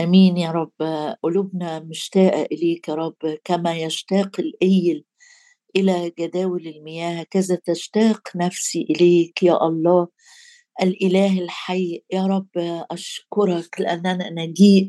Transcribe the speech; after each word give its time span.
أمين 0.00 0.36
يا 0.36 0.50
رب 0.50 0.72
قلوبنا 1.22 1.78
مشتاقة 1.78 2.42
إليك 2.52 2.88
يا 2.88 2.94
رب 2.94 3.38
كما 3.44 3.74
يشتاق 3.74 4.40
الايل 4.40 5.04
إلى 5.76 6.12
جداول 6.18 6.66
المياه 6.66 7.20
هكذا 7.20 7.58
تشتاق 7.64 8.28
نفسي 8.36 8.86
إليك 8.90 9.42
يا 9.42 9.66
الله 9.66 10.08
الإله 10.82 11.38
الحي 11.40 12.02
يا 12.12 12.26
رب 12.26 12.48
أشكرك 12.90 13.80
لأننا 13.80 14.30
نجيء 14.30 14.88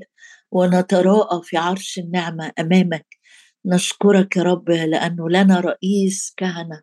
ونتراءى 0.51 1.41
في 1.43 1.57
عرش 1.57 1.99
النعمة 1.99 2.51
أمامك. 2.59 3.05
نشكرك 3.65 4.37
يا 4.37 4.43
رب 4.43 4.69
لأنه 4.71 5.29
لنا 5.29 5.59
رئيس 5.59 6.33
كهنة 6.37 6.81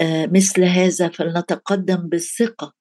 آه، 0.00 0.26
مثل 0.26 0.64
هذا 0.64 1.08
فلنتقدم 1.08 2.08
بالثقة. 2.08 2.72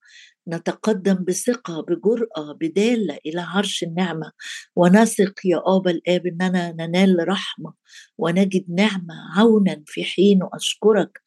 نتقدم 0.48 1.24
بثقة 1.28 1.82
بجرأة 1.82 2.54
بدالة 2.62 3.18
إلى 3.26 3.42
عرش 3.42 3.84
النعمة. 3.84 4.32
ونثق 4.76 5.34
يا 5.46 5.62
آبا 5.66 5.92
الآب 5.92 6.26
إننا 6.28 6.72
ننال 6.72 7.28
رحمة 7.30 7.74
ونجد 8.18 8.66
نعمة 8.70 9.16
عونا 9.38 9.84
في 9.88 10.04
حين 10.04 10.40
أشكرك. 10.54 11.20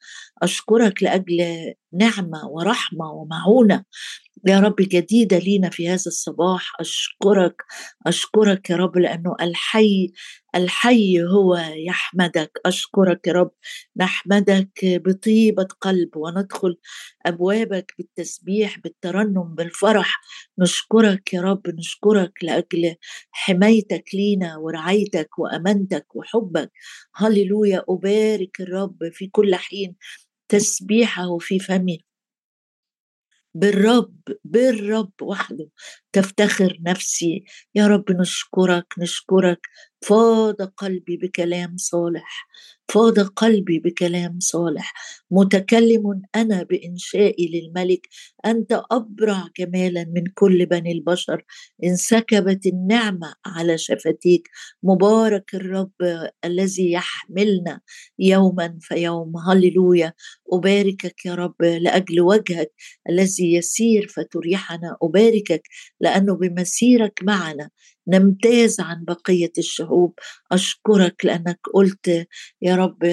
أشكرك 0.43 1.03
لأجل 1.03 1.73
نعمة 1.93 2.47
ورحمة 2.47 3.11
ومعونة. 3.11 3.83
يا 4.47 4.59
رب 4.59 4.75
جديدة 4.79 5.37
لينا 5.37 5.69
في 5.69 5.87
هذا 5.89 5.95
الصباح. 6.07 6.71
أشكرك 6.79 7.55
أشكرك 8.07 8.69
يا 8.69 8.75
رب 8.75 8.97
لأنه 8.97 9.35
الحي 9.41 10.11
الحي 10.55 11.21
هو 11.23 11.55
يحمدك. 11.87 12.51
أشكرك 12.65 13.27
يا 13.27 13.33
رب 13.33 13.51
نحمدك 13.97 14.69
بطيبة 14.83 15.67
قلب 15.81 16.17
وندخل 16.17 16.77
أبوابك 17.25 17.93
بالتسبيح 17.97 18.79
بالترنم 18.79 19.55
بالفرح. 19.55 20.21
نشكرك 20.59 21.33
يا 21.33 21.41
رب 21.41 21.61
نشكرك 21.69 22.31
لأجل 22.43 22.95
حمايتك 23.31 24.03
لينا 24.13 24.57
ورعايتك 24.57 25.39
وأمانتك 25.39 26.15
وحبك. 26.15 26.71
هللويا. 27.15 27.83
أبارك 27.89 28.61
الرب 28.61 28.97
في 29.13 29.27
كل 29.27 29.55
حين. 29.55 29.95
تسبيحه 30.49 31.37
في 31.39 31.59
فمي 31.59 32.05
بالرب 33.53 34.15
بالرب 34.43 35.11
وحده. 35.21 35.69
تفتخر 36.13 36.77
نفسي. 36.81 37.43
يا 37.75 37.87
رب 37.87 38.11
نشكرك 38.11 38.85
نشكرك. 38.99 39.59
فاض 40.01 40.55
قلبي 40.61 41.17
بكلام 41.17 41.77
صالح. 41.77 42.47
فاض 42.89 43.19
قلبي 43.19 43.79
بكلام 43.79 44.39
صالح 44.39 44.93
متكلم 45.31 46.21
أنا 46.35 46.63
بإنشائي 46.63 47.47
للملك 47.47 48.07
أنت 48.45 48.81
أبرع 48.91 49.47
جمالا 49.59 50.03
من 50.03 50.23
كل 50.35 50.65
بني 50.65 50.91
البشر 50.91 51.43
انسكبت 51.83 52.65
النعمة 52.65 53.33
على 53.45 53.77
شفتيك 53.77 54.49
مبارك 54.83 55.55
الرب 55.55 55.91
الذي 56.45 56.91
يحملنا 56.91 57.81
يوما 58.19 58.77
فيوم 58.81 59.37
هللويا 59.37 60.13
أباركك 60.53 61.25
يا 61.25 61.35
رب 61.35 61.61
لأجل 61.61 62.21
وجهك 62.21 62.71
الذي 63.09 63.53
يسير 63.53 64.07
فتريحنا 64.07 64.97
أباركك 65.03 65.61
لأنه 66.01 66.35
بمسيرك 66.35 67.19
معنا 67.23 67.69
نمتاز 68.07 68.79
عن 68.79 69.03
بقية 69.05 69.51
الشعوب. 69.57 70.13
أشكرك 70.51 71.25
لأنك 71.25 71.59
قلت 71.73 72.27
يا 72.61 72.75
رب 72.75 73.03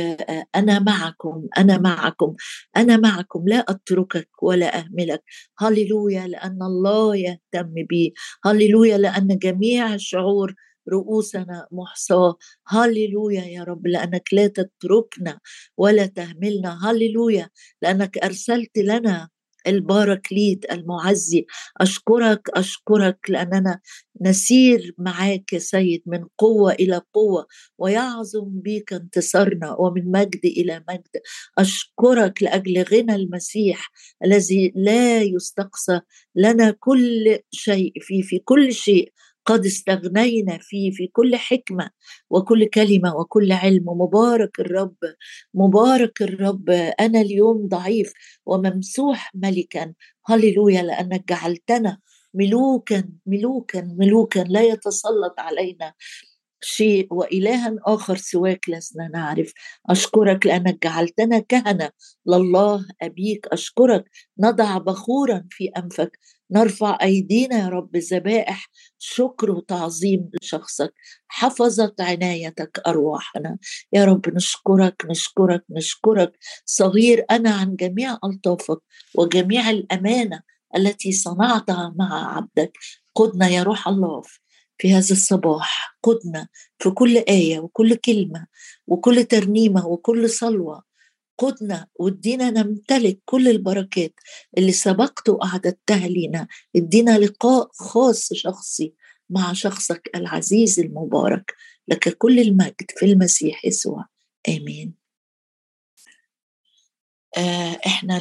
أنا 0.55 0.79
معكم 0.79 1.49
أنا 1.59 1.79
معكم 1.79 2.35
أنا 2.77 2.97
معكم. 2.97 3.45
لا 3.49 3.65
أتركك 3.69 4.29
ولا 4.43 4.79
أهملك. 4.79 5.23
هللويا 5.59 6.27
لأن 6.27 6.63
الله 6.63 7.17
يهتم 7.17 7.75
بي. 7.91 8.15
هللويا 8.45 8.99
لأن 8.99 9.39
جميع 9.39 9.95
الشعور 9.95 10.55
رؤوسنا 10.93 11.67
محصاة. 11.73 12.37
هللويا 12.69 13.45
يا 13.45 13.65
رب 13.65 13.87
لأنك 13.87 14.29
لا 14.33 14.47
تتركنا 14.47 15.41
ولا 15.77 16.07
تهملنا. 16.07 16.91
هللويا 16.91 17.49
لأنك 17.83 18.19
أرسلت 18.19 18.79
لنا 18.79 19.29
الباركليت 19.67 20.73
المعزي. 20.73 21.47
أشكرك 21.81 22.49
أشكرك 22.55 23.19
لأننا 23.29 23.81
نسير 24.23 24.95
معاك 24.99 25.53
يا 25.53 25.59
سيد 25.59 26.03
من 26.07 26.25
قوة 26.39 26.73
إلى 26.73 27.01
قوة 27.15 27.47
ويعظم 27.79 28.49
بك 28.51 28.93
انتصارنا 28.93 29.77
ومن 29.79 30.11
مجد 30.11 30.41
إلى 30.45 30.85
مجد. 30.89 31.23
أشكرك 31.59 32.43
لأجل 32.43 32.83
غنى 32.83 33.15
المسيح 33.15 33.91
الذي 34.25 34.73
لا 34.77 35.23
يستقصى 35.23 36.01
لنا 36.37 36.71
كل 36.81 37.39
شيء 37.53 37.93
فيه 38.01 38.23
في 38.23 38.39
كل 38.39 38.73
شيء. 38.73 39.13
قد 39.47 39.67
استغنينا 39.67 40.59
فيه 40.61 40.91
في 40.91 41.07
كل 41.07 41.37
حكمة 41.37 41.91
وكل 42.31 42.67
كلمة 42.67 43.17
وكل 43.17 43.53
علم. 43.53 43.85
مبارك 43.89 44.61
الرب 44.61 44.95
مبارك 45.55 46.23
الرب 46.23 46.71
أنا 47.01 47.21
اليوم 47.21 47.69
ضعيف 47.69 48.13
وممسوح 48.47 49.31
ملكا. 49.35 49.95
هللويا 50.27 50.83
لأنك 50.83 51.29
جعلتنا 51.29 51.99
ملوكا 52.35 53.05
ملوكا 53.27 53.81
ملوكا 53.99 54.39
لا 54.41 54.63
يتسلط 54.63 55.35
علينا 55.39 55.93
شيء 56.65 57.15
وإلها 57.15 57.77
آخر 57.87 58.17
سواك 58.17 58.69
لسنا 58.71 59.09
نعرف. 59.09 59.53
أشكرك 59.91 60.47
لأنك 60.47 60.83
جعلتنا 60.85 61.39
كهنة. 61.39 61.91
لله 62.27 62.87
أبيك 63.03 63.47
أشكرك. 63.53 64.05
نضع 64.39 64.79
بخورا 64.79 65.45
في 65.51 65.69
أنفك. 65.69 66.19
نرفع 66.53 66.99
أيدينا 67.03 67.59
يا 67.59 67.69
رب 67.69 67.97
ذبائح 67.97 68.69
شكر 68.99 69.51
وتعظيم 69.51 70.31
لشخصك. 70.43 70.95
حفظت 71.29 72.01
عنايتك 72.01 72.81
أرواحنا. 72.87 73.59
يا 73.93 74.05
رب 74.05 74.35
نشكرك 74.35 75.03
نشكرك 75.11 75.65
نشكرك. 75.71 76.33
صغير 76.67 77.25
أنا 77.31 77.51
عن 77.51 77.77
جميع 77.77 78.19
ألطافك 78.25 78.79
وجميع 79.15 79.71
الأمانة 79.71 80.43
التي 80.77 81.13
صنعتها 81.13 81.95
مع 81.97 82.37
عبدك. 82.37 82.73
قدنا 83.15 83.49
يا 83.49 83.63
روح 83.63 83.89
الله 83.89 84.23
في 84.79 84.93
هذا 84.93 85.13
الصباح. 85.13 85.97
قدنا 86.03 86.49
في 86.79 86.91
كل 86.91 87.17
آية 87.17 87.61
وكل 87.61 87.95
كلمة 87.95 88.47
وكل 88.87 89.25
ترنيمة 89.25 89.87
وكل 89.87 90.31
صلوة. 90.31 90.92
قدنا 91.43 91.87
وادينا 91.95 92.51
نمتلك 92.51 93.19
كل 93.25 93.49
البركات 93.49 94.15
اللي 94.59 94.73
سبقت 94.73 95.29
وأعددتها 95.29 96.09
لينا. 96.09 96.47
ادينا 96.77 97.19
لقاء 97.19 97.69
خاص 97.73 98.33
شخصي 98.33 98.95
مع 99.31 99.53
شخصك 99.53 100.11
العزيز 100.15 100.81
المبارك. 100.81 101.55
لك 101.89 102.09
كل 102.19 102.39
المجد 102.41 102.91
في 102.97 103.07
المسيح 103.07 103.65
يسوع. 103.65 104.07
آمين. 104.49 104.95
آه، 107.37 107.79
إحنا 107.87 108.21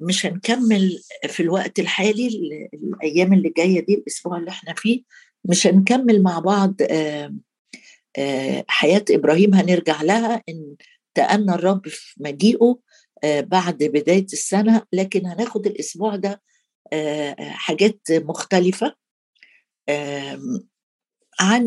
مش 0.00 0.26
هنكمل 0.26 1.00
في 1.28 1.40
الوقت 1.42 1.78
الحالي 1.78 2.26
الأيام 2.74 3.32
اللي 3.32 3.52
جاية 3.56 3.86
دي 3.86 3.94
الأسبوع 3.94 4.38
اللي 4.38 4.50
إحنا 4.50 4.74
فيه. 4.74 5.02
مش 5.44 5.66
هنكمل 5.66 6.22
مع 6.22 6.38
بعض 6.38 6.74
آه، 6.90 7.34
آه، 8.18 8.64
حياة 8.68 9.04
إبراهيم. 9.10 9.54
هنرجع 9.54 10.02
لها 10.02 10.42
إن 10.48 10.74
تأنى 11.14 11.54
الرب 11.54 11.88
في 11.88 12.14
مجيئه 12.20 12.78
آه، 13.24 13.40
بعد 13.40 13.76
بداية 13.78 14.24
السنة 14.32 14.82
لكن 14.92 15.26
هناخد 15.26 15.66
الأسبوع 15.66 16.16
ده 16.16 16.42
حاجات 17.38 18.00
مختلفة 18.10 18.94
عن 21.40 21.66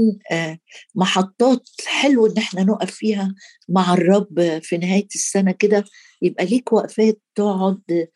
محطات 0.95 1.69
حلو 1.85 2.25
إن 2.27 2.37
إحنا 2.37 2.63
نقف 2.63 2.91
فيها 2.91 3.35
مع 3.69 3.93
الرب 3.93 4.59
في 4.63 4.77
نهاية 4.77 5.07
السنة 5.15 5.51
كده. 5.51 5.83
يبقى 6.21 6.45
ليك 6.45 6.73
وقفات 6.73 7.21
تقعد 7.35 8.07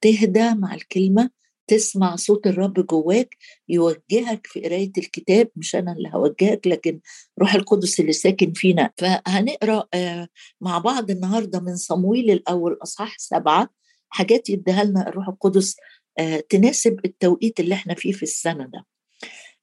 تهدى 0.00 0.54
مع 0.54 0.74
الكلمة. 0.74 1.30
تسمع 1.66 2.16
صوت 2.16 2.46
الرب 2.46 2.86
جواك 2.86 3.36
يوجهك 3.68 4.46
في 4.46 4.60
قراية 4.60 4.92
الكتاب 4.98 5.48
مش 5.56 5.76
أنا 5.76 5.92
اللي 5.92 6.10
هوجهك 6.14 6.66
لكن 6.66 7.00
روح 7.40 7.54
القدس 7.54 8.00
اللي 8.00 8.12
ساكن 8.12 8.52
فينا. 8.52 8.90
فهنقرأ 8.98 9.84
آه، 9.94 10.28
مع 10.60 10.78
بعض 10.78 11.10
النهارده 11.10 11.60
من 11.60 11.76
صمويل 11.76 12.30
الأول 12.30 12.78
أصحاح 12.82 13.18
سبعة 13.18 13.70
حاجات 14.08 14.50
يديها 14.50 14.84
لنا 14.84 15.08
الروح 15.08 15.28
القدس 15.28 15.76
آه، 16.18 16.40
تناسب 16.48 17.00
التوقيت 17.04 17.60
اللي 17.60 17.74
إحنا 17.74 17.94
فيه 17.94 18.12
في 18.12 18.22
السنة 18.22 18.64
ده. 18.64 18.86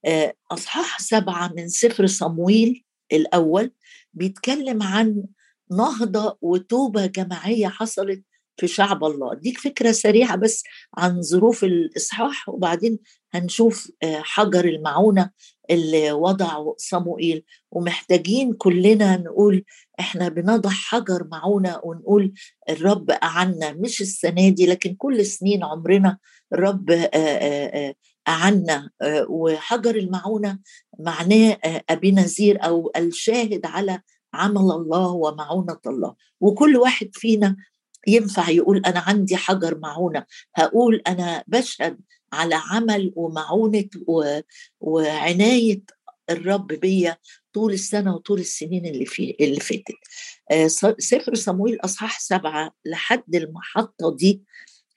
آه، 0.06 0.34
أصحاح 0.52 1.00
سبعة 1.00 1.54
من 1.57 1.69
سفر 1.69 2.06
صمويل 2.07 2.84
الأول 3.13 3.72
بيتكلم 4.13 4.84
عن 4.84 5.24
نهضة 5.72 6.38
وتوبة 6.42 7.06
جماعية 7.06 7.68
حصلت 7.68 8.24
في 8.59 8.67
شعب 8.67 9.03
الله. 9.03 9.31
أديك 9.33 9.57
فكرة 9.57 9.91
سريعة 9.91 10.35
بس 10.35 10.63
عن 10.97 11.21
ظروف 11.21 11.63
الإصحاح 11.63 12.50
وبعدين 12.50 13.00
هنشوف 13.33 13.91
آه، 14.03 14.21
حجر 14.23 14.65
المعونة 14.65 15.29
اللي 15.69 16.11
وضعه 16.11 16.75
صموئيل. 16.77 17.44
ومحتاجين 17.71 18.53
كلنا 18.53 19.17
نقول 19.17 19.63
إحنا 20.00 20.29
بنضع 20.29 20.69
حجر 20.69 21.27
معونة 21.31 21.79
ونقول 21.83 22.33
الرب 22.69 23.11
اعنا 23.11 23.71
مش 23.73 24.01
السنة 24.01 24.50
دي 24.50 24.65
لكن 24.65 24.95
كل 24.95 25.25
سنين 25.25 25.63
عمرنا 25.63 26.17
الرب 26.53 26.91
آه، 26.91 27.09
آه، 27.13 27.95
عنا 28.27 28.89
وحجر 29.29 29.95
المعونة 29.95 30.59
معناه 31.00 31.57
أبي 31.89 32.11
نذير 32.11 32.65
أو 32.65 32.91
الشاهد 32.97 33.65
على 33.65 34.01
عمل 34.33 34.57
الله 34.71 35.07
ومعونة 35.11 35.79
الله. 35.88 36.15
وكل 36.41 36.77
واحد 36.77 37.09
فينا 37.13 37.56
ينفع 38.09 38.50
يقول 38.50 38.81
أنا 38.85 39.00
عندي 39.00 39.35
حجر 39.38 39.77
معونة 39.77 40.25
هقول 40.56 41.01
أنا 41.07 41.44
بشهد 41.47 42.00
على 42.33 42.56
عمل 42.56 43.13
ومعونة 43.15 43.85
وعناية 44.79 45.81
الرب 46.29 46.67
بيا 46.67 47.17
طول 47.53 47.73
السنة 47.73 48.15
وطول 48.15 48.39
السنين 48.39 48.85
اللي 48.85 49.06
فيه 49.06 49.35
اللي 49.41 49.59
فاتت. 49.59 49.95
آه، 50.51 50.67
سفر 51.00 51.35
صمويل 51.35 51.77
أصحاح 51.85 52.19
سبعة 52.19 52.71
لحد 52.85 53.35
المحطة 53.35 54.15
دي 54.15 54.44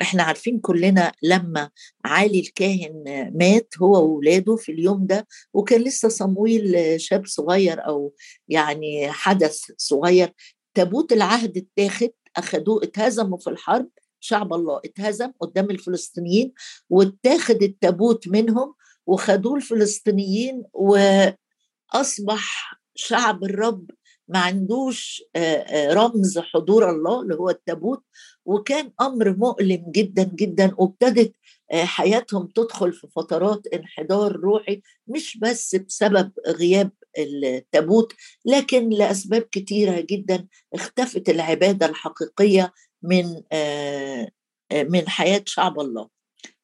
إحنا 0.02 0.22
عارفين 0.22 0.60
كلنا 0.60 1.12
لما 1.22 1.70
علي 2.04 2.40
الكاهن 2.40 3.04
مات 3.34 3.74
هو 3.82 4.04
وولاده 4.04 4.56
في 4.56 4.72
اليوم 4.72 5.06
ده 5.06 5.26
وكان 5.54 5.80
لسه 5.80 6.08
صمويل 6.08 6.94
شاب 7.00 7.26
صغير 7.26 7.86
أو 7.86 8.14
يعني 8.48 9.12
حدث 9.12 9.60
صغير 9.76 10.32
تابوت 10.74 11.12
العهد 11.12 11.56
اتاخد 11.78 12.10
اخذوه 12.36 12.82
اتهزموا 12.84 13.38
في 13.38 13.50
الحرب 13.50 13.88
شعب 14.20 14.54
الله 14.54 14.80
اتهزم 14.84 15.32
قدام 15.40 15.70
الفلسطينيين 15.70 16.52
واتاخد 16.90 17.62
التابوت 17.62 18.28
منهم 18.28 18.74
وخدوه 19.06 19.56
الفلسطينيين 19.56 20.62
وأصبح 20.72 22.72
شعب 22.94 23.44
الرب 23.44 23.90
ما 24.28 24.38
عندوش 24.38 25.22
رمز 25.90 26.38
حضور 26.38 26.90
الله 26.90 27.22
اللي 27.22 27.34
هو 27.34 27.50
التابوت. 27.50 28.02
وكان 28.44 28.92
أمر 29.00 29.36
مؤلم 29.36 29.84
جدا 29.90 30.30
جدا 30.34 30.74
وابتدت 30.78 31.34
حياتهم 31.72 32.46
تدخل 32.46 32.92
في 32.92 33.08
فترات 33.16 33.66
انحدار 33.66 34.32
روحي 34.36 34.82
مش 35.06 35.38
بس 35.38 35.74
بسبب 35.74 36.32
غياب 36.48 36.90
التابوت 37.18 38.12
لكن 38.44 38.88
لأسباب 38.88 39.42
كثيره 39.52 40.00
جدا 40.10 40.46
اختفت 40.74 41.28
العبادة 41.28 41.86
الحقيقية 41.86 42.72
من 43.02 43.42
من 44.72 45.08
حياة 45.08 45.42
شعب 45.46 45.80
الله. 45.80 46.08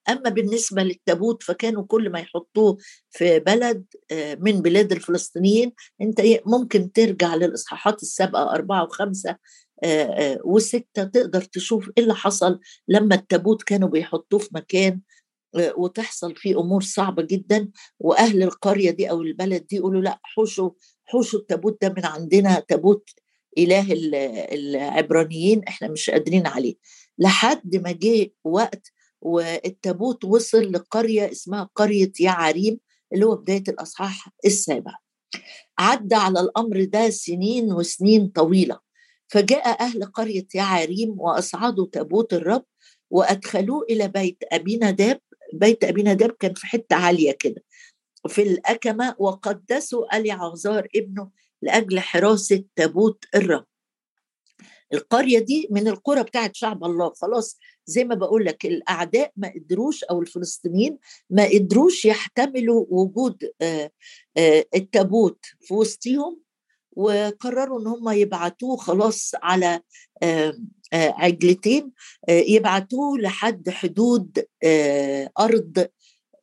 أما 0.08 0.30
بالنسبة 0.30 0.82
للتابوت 0.82 1.42
فكانوا 1.42 1.84
كل 1.88 2.10
ما 2.10 2.20
يحطوه 2.20 2.76
في 3.10 3.38
بلد 3.40 3.84
من 4.12 4.62
بلاد 4.62 4.92
الفلسطينيين 4.92 5.72
أنت 6.00 6.22
ممكن 6.46 6.92
ترجع 6.92 7.34
للإصحاحات 7.34 8.02
السابقة 8.02 8.50
أربعة 8.54 8.84
وخمسة 8.84 9.36
وستة 10.44 11.04
تقدر 11.04 11.42
تشوف 11.42 11.90
إيه 11.98 12.02
اللي 12.02 12.14
حصل 12.14 12.60
لما 12.88 13.14
التابوت 13.14 13.62
كانوا 13.62 13.88
بيحطوه 13.88 14.38
في 14.40 14.48
مكان 14.52 15.00
وتحصل 15.54 16.36
فيه 16.36 16.60
أمور 16.60 16.82
صعبة 16.82 17.22
جدا 17.22 17.68
وأهل 18.00 18.42
القرية 18.42 18.90
دي 18.90 19.10
أو 19.10 19.22
البلد 19.22 19.66
دي 19.66 19.76
يقولوا 19.76 20.02
لأ 20.02 20.20
حوشوا 20.22 20.70
حوشوا 21.04 21.38
التابوت 21.40 21.78
ده 21.82 21.94
من 21.96 22.04
عندنا 22.04 22.60
تابوت 22.68 23.10
إله 23.58 23.86
العبرانيين 24.52 25.62
إحنا 25.68 25.88
مش 25.88 26.10
قادرين 26.10 26.46
عليه. 26.46 26.74
لحد 27.18 27.76
ما 27.76 27.92
جه 27.92 28.30
وقت 28.44 28.92
والتابوت 29.20 30.24
وصل 30.24 30.72
لقرية 30.72 31.30
اسمها 31.32 31.70
قرية 31.74 32.12
يعريم 32.20 32.80
اللي 33.12 33.26
هو 33.26 33.36
بداية 33.36 33.64
الأصحاح 33.68 34.28
السابع. 34.46 34.92
عدى 35.78 36.14
على 36.14 36.40
الأمر 36.40 36.84
ده 36.84 37.10
سنين 37.10 37.72
وسنين 37.72 38.26
طويلة. 38.28 38.78
فجاء 39.28 39.80
أهل 39.82 40.04
قرية 40.04 40.46
يعريم 40.54 41.20
وأصعدوا 41.20 41.86
تابوت 41.92 42.32
الرب 42.32 42.64
وأدخلوه 43.10 43.82
إلى 43.90 44.08
بيت 44.08 44.38
ابي 44.52 44.76
نداب 44.82 45.20
بيت 45.52 45.84
أبي 45.84 46.02
نداب 46.02 46.30
كان 46.30 46.54
في 46.54 46.66
حتة 46.66 46.96
عالية 46.96 47.32
كده 47.32 47.64
في 48.28 48.42
الأكمة 48.42 49.14
وقدسوا 49.18 50.16
أليعازار 50.16 50.88
ابنه 50.96 51.30
لأجل 51.62 52.00
حراسة 52.00 52.64
تابوت 52.76 53.24
الرب. 53.34 53.64
القرية 54.94 55.38
دي 55.38 55.68
من 55.70 55.88
القرى 55.88 56.22
بتاعت 56.22 56.54
شعب 56.56 56.84
الله. 56.84 57.12
خلاص 57.14 57.58
زي 57.86 58.04
ما 58.04 58.14
بقول 58.14 58.44
لك 58.44 58.66
الأعداء 58.66 59.32
ما 59.36 59.52
قدروش 59.54 60.04
أو 60.04 60.22
الفلسطينيين 60.22 60.98
ما 61.30 61.44
قدروش 61.44 62.04
يحتملوا 62.04 62.86
وجود 62.90 63.50
التابوت 64.74 65.44
في 65.60 65.74
وسطهم 65.74 66.40
وقرروا 66.92 67.80
إن 67.80 67.86
هم 67.86 68.08
يبعتوه 68.08 68.76
خلاص 68.76 69.32
على 69.42 69.80
عجلتين 70.93 71.93
يبعتوه 72.29 73.19
لحد 73.19 73.70
حدود 73.70 74.44
أرض 75.40 75.87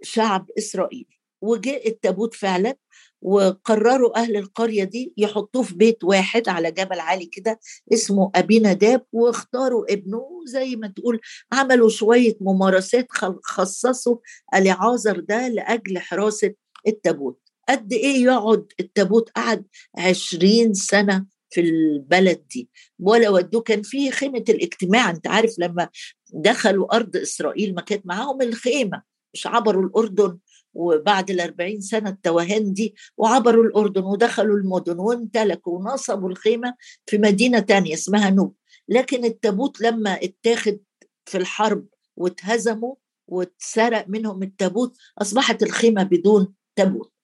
شعب 0.01 0.49
إسرائيل. 0.57 1.05
وجاء 1.41 1.87
التابوت 1.87 2.33
فعلا 2.33 2.75
وقرروا 3.21 4.17
أهل 4.19 4.37
القرية 4.37 4.83
دي 4.83 5.13
يحطوه 5.17 5.63
في 5.63 5.75
بيت 5.75 6.03
واحد 6.03 6.49
على 6.49 6.71
جبل 6.71 6.99
عالي 6.99 7.25
كده 7.25 7.59
اسمه 7.93 8.31
أبي 8.35 8.59
نداب 8.59 9.05
واختاروا 9.13 9.93
ابنه 9.93 10.29
زي 10.47 10.75
ما 10.75 10.87
تقول 10.87 11.19
عملوا 11.53 11.89
شوية 11.89 12.37
ممارسات 12.41 13.07
خصصوا 13.43 14.17
اليعازر 14.55 15.19
ده 15.19 15.47
لأجل 15.47 15.99
حراسة 15.99 16.53
التابوت. 16.87 17.39
قد 17.69 17.93
إيه 17.93 18.23
يقعد 18.23 18.65
التابوت؟ 18.79 19.29
قعد 19.29 19.65
عشرين 19.97 20.73
سنة 20.73 21.25
في 21.55 21.61
البلد 21.61 22.43
دي. 22.51 22.69
ولا 22.99 23.29
ودوه 23.29 23.61
كان 23.61 23.81
في 23.81 24.11
خيمة 24.11 24.43
الاجتماع 24.49 25.09
أنت 25.09 25.27
عارف 25.27 25.55
لما 25.59 25.89
دخلوا 26.33 26.95
أرض 26.95 27.17
إسرائيل 27.17 27.75
ما 27.75 27.81
كانت 27.81 28.05
معاهم 28.05 28.41
الخيمة 28.41 29.01
مش 29.33 29.47
عبروا 29.47 29.85
الأردن 29.85 30.37
وبعد 30.73 31.29
الأربعين 31.31 31.81
سنة 31.81 32.09
التوهان 32.09 32.73
دي 32.73 32.95
وعبروا 33.17 33.63
الأردن 33.63 34.03
ودخلوا 34.03 34.57
المدن 34.57 34.99
وامتلكوا 34.99 35.77
ونصبوا 35.79 36.29
الخيمة 36.29 36.75
في 37.05 37.17
مدينة 37.17 37.59
تانية 37.59 37.93
اسمها 37.93 38.29
نوب. 38.29 38.55
لكن 38.89 39.25
التابوت 39.25 39.81
لما 39.81 40.13
اتاخد 40.23 40.79
في 41.25 41.37
الحرب 41.37 41.85
واتهزموا 42.15 42.95
واتسرق 43.27 44.05
منهم 44.07 44.43
التابوت 44.43 44.97
أصبحت 45.21 45.63
الخيمة 45.63 46.03
بدون 46.03 46.53
تابوت. 46.75 47.14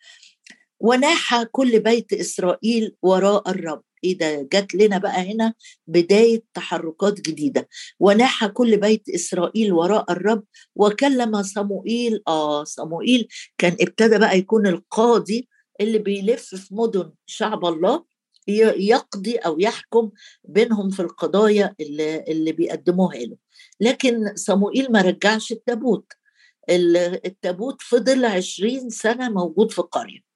وناح 0.82 1.44
كل 1.44 1.80
بيت 1.80 2.14
إسرائيل 2.14 2.96
وراء 3.02 3.50
الرب. 3.52 3.84
إيه 4.04 4.18
ده؟ 4.18 4.48
جات 4.54 4.76
لنا 4.76 4.98
بقى 4.98 5.34
هنا 5.34 5.54
بداية 5.88 6.44
تحركات 6.54 7.22
جديدة. 7.22 7.70
وناح 8.00 8.46
كل 8.46 8.78
بيت 8.78 9.10
إسرائيل 9.10 9.74
وراء 9.74 10.12
الرب 10.12 10.44
وكلم 10.76 11.44
صموئيل. 11.44 12.22
آه 12.28 12.64
صموئيل 12.64 13.28
كان 13.58 13.76
ابتدى 13.82 14.18
بقى 14.18 14.38
يكون 14.38 14.68
القاضي 14.68 15.48
اللي 15.82 15.98
بيلف 15.98 16.56
في 16.56 16.76
مدن 16.76 17.12
شعب 17.26 17.66
الله 17.66 18.06
يقضي 18.48 19.36
أو 19.36 19.60
يحكم 19.60 20.12
بينهم 20.44 20.90
في 20.90 21.00
القضايا 21.02 21.76
اللي, 21.80 22.24
اللي 22.28 22.52
بيقدموها 22.52 23.18
له. 23.18 23.38
لكن 23.80 24.36
صموئيل 24.36 24.92
ما 24.92 25.02
رجعش 25.02 25.52
التابوت. 25.52 26.14
التابوت 26.70 27.82
فضل 27.82 28.26
عشرين 28.26 28.90
سنة 28.90 29.30
موجود 29.30 29.72
في 29.72 29.80
القرية 29.80 30.31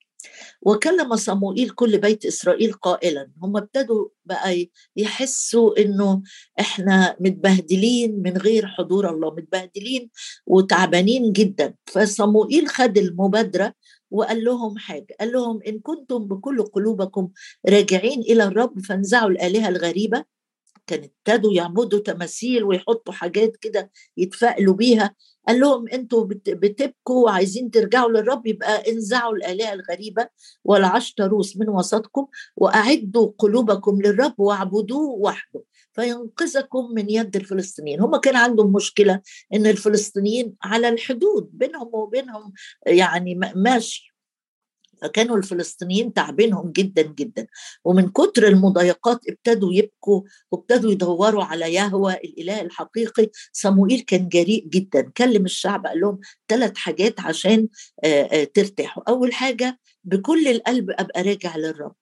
وكلم 0.62 1.15
صموئيل 1.15 1.70
كل 1.70 1.98
بيت 1.98 2.25
إسرائيل 2.25 2.74
قائلا. 2.74 3.32
هم 3.44 3.58
ابتدوا 3.58 4.08
بقى 4.25 4.70
يحسوا 4.96 5.79
إنه 5.82 6.22
إحنا 6.60 7.15
متبهدلين 7.20 8.22
من 8.22 8.38
غير 8.38 8.67
حضور 8.67 9.10
الله 9.10 9.32
متبهدلين 9.36 10.10
وتعبانين 10.48 11.32
جدا. 11.32 11.74
فصموئيل 11.86 12.67
خد 12.67 12.98
المبادرة 12.98 13.74
وقال 14.12 14.44
لهم 14.44 14.77
حاجة 14.77 15.15
قال 15.20 15.32
لهم 15.32 15.60
إن 15.67 15.79
كنتم 15.79 16.17
بكل 16.27 16.63
قلوبكم 16.63 17.29
راجعين 17.70 18.20
إلى 18.22 18.44
الرب 18.44 18.79
فانزعوا 18.79 19.29
الآلهة 19.29 19.70
الغريبة 19.70 20.24
كان 20.87 21.03
ابتدوا 21.03 21.53
يعبدوا 21.53 21.99
تماثيل 21.99 22.63
ويحطوا 22.63 23.13
حاجات 23.13 23.57
كده 23.57 23.91
يتفائلوا 24.17 24.73
بيها. 24.73 25.15
قال 25.47 25.59
لهم 25.59 25.87
أنتوا 25.93 26.23
بتبكوا 26.47 27.25
وعايزين 27.25 27.71
ترجعوا 27.71 28.09
للرب 28.11 28.47
يبقى 28.47 28.91
انزعوا 28.91 29.35
الآلهة 29.35 29.73
الغريبة 29.73 30.27
والعشتروس 30.63 31.57
من 31.57 31.69
وسطكم 31.69 32.27
وأعدوا 32.55 33.31
قلوبكم 33.37 34.01
للرب 34.01 34.33
واعبدوه 34.37 35.09
وحده 35.09 35.63
فينقذكم 35.93 36.91
من 36.95 37.09
يد 37.09 37.35
الفلسطينيين. 37.35 38.01
هم 38.01 38.17
كان 38.17 38.35
عندهم 38.35 38.73
مشكلة 38.73 39.21
إن 39.53 39.67
الفلسطينيين 39.67 40.55
على 40.63 40.89
الحدود 40.89 41.49
بينهم 41.53 41.89
وبينهم 41.93 42.53
يعني 42.87 43.39
ماشي. 43.55 44.14
فكانوا 45.01 45.37
الفلسطينيين 45.37 46.13
تعبينهم 46.13 46.71
جدا 46.71 47.01
جدا. 47.01 47.47
ومن 47.85 48.09
كتر 48.09 48.47
المضايقات 48.47 49.19
ابتدوا 49.29 49.73
يبكوا 49.73 50.21
وابتدوا 50.51 50.91
يدوروا 50.91 51.43
على 51.43 51.73
يهوى 51.73 52.13
الإله 52.13 52.61
الحقيقي. 52.61 53.29
صموئيل 53.51 53.99
كان 53.99 54.29
جريء 54.29 54.67
جدا. 54.67 55.11
كلم 55.17 55.45
الشعب 55.45 55.85
قال 55.87 55.99
لهم 55.99 56.19
ثلاث 56.47 56.77
حاجات 56.77 57.19
عشان 57.19 57.67
ترتاحوا. 58.53 59.03
أول 59.09 59.33
حاجة 59.33 59.79
بكل 60.03 60.47
القلب 60.47 60.91
أبقى 60.91 61.21
راجع 61.21 61.57
للرب. 61.57 61.95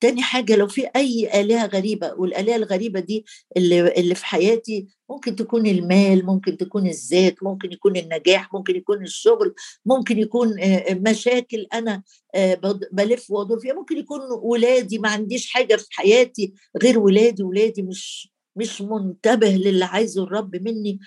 تاني 0.00 0.22
حاجة 0.22 0.56
لو 0.56 0.66
في 0.68 0.86
أي 0.96 1.40
آلهة 1.40 1.66
غريبة 1.66 2.12
والآلهة 2.14 2.56
الغريبة 2.56 3.00
دي 3.00 3.24
اللي, 3.56 3.88
اللي 3.92 4.14
في 4.14 4.26
حياتي 4.26 4.86
ممكن 5.10 5.36
تكون 5.36 5.66
المال 5.66 6.26
ممكن 6.26 6.56
تكون 6.56 6.86
الذات 6.86 7.42
ممكن 7.42 7.72
يكون 7.72 7.96
النجاح 7.96 8.54
ممكن 8.54 8.76
يكون 8.76 9.02
الشغل 9.02 9.54
ممكن 9.86 10.18
يكون 10.18 10.54
مشاكل 10.90 11.66
أنا 11.74 12.02
بلف 12.92 13.30
وأدور 13.30 13.60
فيها 13.60 13.74
ممكن 13.74 13.96
يكون 13.98 14.20
ولادي 14.42 14.98
ما 14.98 15.08
عنديش 15.08 15.50
حاجة 15.50 15.76
في 15.76 15.86
حياتي 15.90 16.52
غير 16.82 16.98
ولادي 16.98 17.42
ولادي 17.42 17.82
مش 17.82 18.32
مش 18.56 18.82
منتبه 18.82 19.48
للي 19.48 19.84
عايزه 19.84 20.22
الرب 20.22 20.56
مني. 20.56 20.98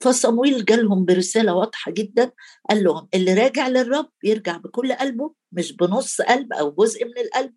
فصمويل 0.00 0.64
جالهم 0.64 1.04
برسالة 1.04 1.54
واضحة 1.54 1.92
جدا 1.92 2.32
قال 2.70 2.84
لهم 2.84 3.08
اللي 3.14 3.34
راجع 3.34 3.68
للرب 3.68 4.08
يرجع 4.24 4.56
بكل 4.56 4.92
قلبه 4.92 5.32
مش 5.52 5.72
بنص 5.72 6.20
قلب 6.20 6.52
أو 6.52 6.70
جزء 6.70 7.04
من 7.04 7.18
القلب 7.18 7.52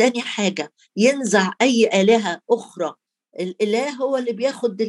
تاني 0.00 0.20
حاجة 0.22 0.72
ينزع 0.96 1.52
أي 1.62 2.00
آلهة 2.02 2.40
أخرى 2.50 2.94
الإله 3.40 3.90
هو 3.90 4.16
اللي 4.16 4.32
بياخد 4.32 4.82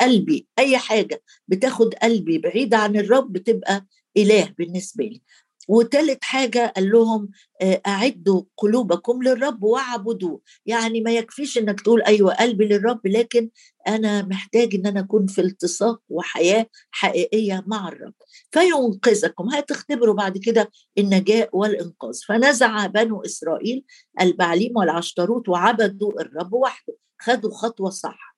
قلبي 0.00 0.46
أي 0.58 0.78
حاجة 0.78 1.22
بتاخد 1.48 1.94
قلبي 1.94 2.38
بعيده 2.38 2.76
عن 2.78 2.96
الرب 2.96 3.32
بتبقى 3.32 3.86
إله 4.16 4.54
بالنسبة 4.58 5.04
لي. 5.04 5.22
وتالت 5.68 6.24
حاجة 6.24 6.72
قال 6.76 6.90
لهم 6.90 7.30
أعدوا 7.86 8.42
قلوبكم 8.56 9.22
للرب 9.22 9.62
وأعبدوه. 9.62 10.40
يعني 10.66 11.00
ما 11.00 11.10
يكفيش 11.12 11.58
أنك 11.58 11.80
تقول 11.80 12.02
أيوة 12.02 12.34
قلبي 12.34 12.64
للرب 12.64 13.06
لكن 13.06 13.50
أنا 13.88 14.22
محتاج 14.22 14.74
أن 14.74 14.86
أنا 14.86 15.00
أكون 15.00 15.26
في 15.26 15.40
التصاق 15.40 16.00
وحياة 16.08 16.66
حقيقية 16.90 17.64
مع 17.66 17.88
الرب. 17.88 18.14
فينقذكم. 18.50 19.48
هتختبروا 19.48 20.14
بعد 20.14 20.38
كده 20.38 20.70
النجاة 20.98 21.48
والإنقاذ. 21.52 22.20
فنزع 22.28 22.86
بنو 22.86 23.22
إسرائيل 23.22 23.84
البعليم 24.20 24.76
والعشتروت 24.76 25.48
وعبدوا 25.48 26.20
الرب 26.20 26.52
وحده. 26.52 26.94
خدوا 27.20 27.50
خطوة 27.50 27.90
صح. 27.90 28.36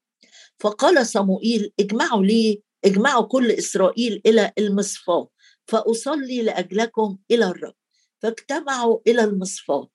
فقال 0.61 1.07
صموئيل 1.07 1.73
اجمعوا 1.81 2.23
لي 2.23 2.63
اجمعوا 2.85 3.23
كل 3.23 3.51
إسرائيل 3.51 4.23
إلى 4.27 4.53
المصفاه 4.59 5.29
فأصلي 5.67 6.43
لأجلكم 6.43 7.19
إلى 7.31 7.45
الرب. 7.45 7.75
فاجتمعوا 8.23 8.99
إلى 9.07 9.25
المصفاة 9.25 9.89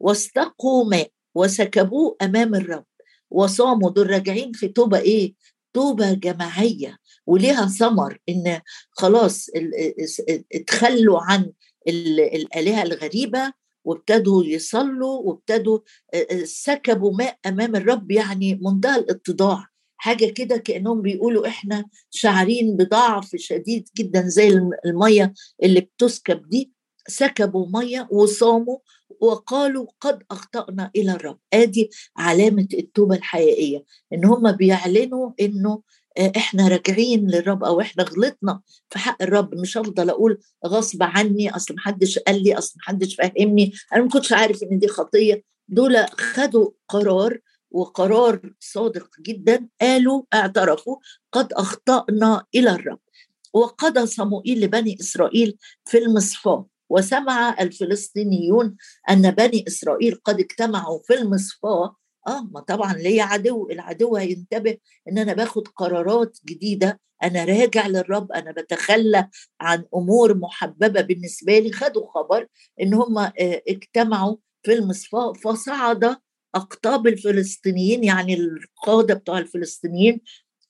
واستقوا 0.00 0.84
ماء 0.84 1.10
وسكبوه 1.34 2.16
أمام 2.22 2.54
الرب. 2.54 2.84
وصاموا 3.30 3.90
دول 3.90 4.10
راجعين 4.10 4.52
في 4.52 4.68
توبة 4.68 4.98
إيه؟ 4.98 5.34
توبة 5.74 6.12
جماعية. 6.12 6.98
وليها 7.26 7.66
ثمر 7.66 8.18
إن 8.28 8.60
خلاص 8.90 9.46
اتخلوا 10.54 11.20
عن 11.22 11.52
الآلهة 11.88 12.82
الغريبة 12.82 13.52
وابتدوا 13.84 14.44
يصلوا 14.44 15.18
وابتدوا 15.18 15.78
سكبوا 16.44 17.12
ماء 17.12 17.38
أمام 17.46 17.76
الرب 17.76 18.10
يعني 18.10 18.60
منتهى 18.62 18.98
الاتضاع. 18.98 19.71
حاجة 20.02 20.26
كده 20.26 20.56
كأنهم 20.56 21.02
بيقولوا 21.02 21.46
إحنا 21.46 21.84
شاعرين 22.10 22.76
بضعف 22.76 23.36
شديد 23.36 23.88
جدا 23.96 24.28
زي 24.28 24.48
المية 24.86 25.34
اللي 25.62 25.80
بتسكب 25.80 26.48
دي. 26.48 26.72
سكبوا 27.08 27.66
مية 27.68 28.08
وصاموا 28.10 28.78
وقالوا 29.20 29.86
قد 30.00 30.22
أخطأنا 30.30 30.90
إلى 30.96 31.12
الرب. 31.12 31.38
آدي 31.52 31.90
علامة 32.16 32.66
التوبة 32.74 33.14
الحقيقية 33.16 33.84
إن 34.12 34.24
هم 34.24 34.52
بيعلنوا 34.52 35.30
إنه 35.40 35.82
آه، 36.18 36.32
إحنا 36.36 36.68
راجعين 36.68 37.30
للرب 37.30 37.64
أو 37.64 37.80
إحنا 37.80 38.04
غلطنا 38.04 38.60
في 38.90 38.98
حق 38.98 39.22
الرب. 39.22 39.54
مش 39.54 39.78
هفضل 39.78 40.10
أقول 40.10 40.38
غصب 40.66 41.02
عني 41.02 41.56
أصل 41.56 41.74
محدش 41.74 42.18
قال 42.18 42.42
لي 42.42 42.58
أصل 42.58 42.74
محدش 42.78 43.14
فهمني. 43.14 43.72
أنا 43.94 44.02
ما 44.02 44.08
كنتش 44.08 44.32
عارف 44.32 44.62
إن 44.62 44.78
دي 44.78 44.88
خطية. 44.88 45.42
دول 45.68 46.06
خدوا 46.06 46.70
قرار 46.88 47.38
وقرار 47.72 48.54
صادق 48.60 49.08
جدا 49.20 49.68
قالوا 49.80 50.22
اعترفوا 50.34 50.96
قد 51.32 51.52
أخطأنا 51.52 52.44
إلى 52.54 52.70
الرب. 52.70 52.98
وقضى 53.54 54.06
صموئيل 54.06 54.60
لبني 54.60 54.96
إسرائيل 55.00 55.56
في 55.84 55.98
المصفاه 55.98 56.66
وسمع 56.90 57.56
الفلسطينيون 57.60 58.76
أن 59.10 59.30
بني 59.30 59.64
إسرائيل 59.68 60.14
قد 60.24 60.40
اجتمعوا 60.40 61.00
في 61.06 61.14
المصفاه 61.14 61.96
آه 62.28 62.42
ما 62.52 62.60
طبعا 62.60 62.92
ليا 62.92 63.22
عدو 63.24 63.70
العدو 63.70 64.16
هينتبه 64.16 64.76
إن 65.08 65.18
أنا 65.18 65.32
باخد 65.32 65.68
قرارات 65.68 66.38
جديدة. 66.46 67.00
أنا 67.22 67.44
راجع 67.44 67.86
للرب 67.86 68.32
أنا 68.32 68.52
بتخلى 68.52 69.28
عن 69.60 69.84
أمور 69.94 70.36
محببة 70.36 71.00
بالنسبة 71.00 71.58
لي. 71.58 71.72
خدوا 71.72 72.06
خبر 72.06 72.46
إن 72.82 72.94
هم 72.94 73.18
آه، 73.18 73.32
اجتمعوا 73.68 74.36
في 74.62 74.72
المصفاه 74.72 75.32
فصعد 75.32 76.16
أقطاب 76.54 77.06
الفلسطينيين 77.06 78.04
يعني 78.04 78.34
القادة 78.34 79.14
بتوع 79.14 79.38
الفلسطينيين 79.38 80.20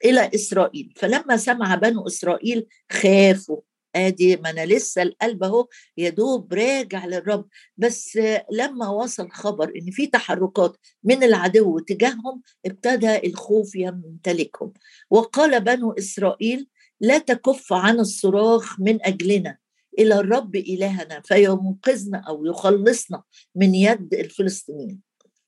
إلى 0.05 0.31
إسرائيل. 0.35 0.93
فلما 0.97 1.37
سمع 1.37 1.75
بنو 1.75 2.07
إسرائيل 2.07 2.67
خافوا. 2.93 3.61
آدي 3.97 4.37
ما 4.37 4.51
أنا 4.51 4.67
لسه 4.67 5.03
القلب 5.03 5.45
أهو 5.45 5.69
يا 5.97 6.09
دوب 6.09 6.55
راجع 6.55 7.07
للرب. 7.07 7.49
بس 7.77 8.19
لما 8.53 8.89
وصل 8.89 9.31
خبر 9.31 9.73
إن 9.77 9.91
في 9.91 10.07
تحركات 10.07 10.77
من 11.05 11.23
العدو 11.23 11.79
تجاههم 11.79 12.43
ابتدى 12.67 13.27
الخوف 13.27 13.75
يمتلكهم. 13.75 14.73
وقال 15.11 15.61
بنو 15.61 15.93
إسرائيل 15.93 16.69
لا 17.01 17.19
تكف 17.19 17.73
عن 17.73 18.01
الصراخ 18.01 18.81
من 18.81 19.07
أجلنا. 19.07 19.59
إلى 19.99 20.15
الرب 20.15 20.57
إلهنا 20.57 21.21
فينقذنا 21.21 22.19
أو 22.19 22.47
يخلصنا 22.47 23.23
من 23.55 23.75
يد 23.75 24.15
الفلسطينيين. 24.15 25.01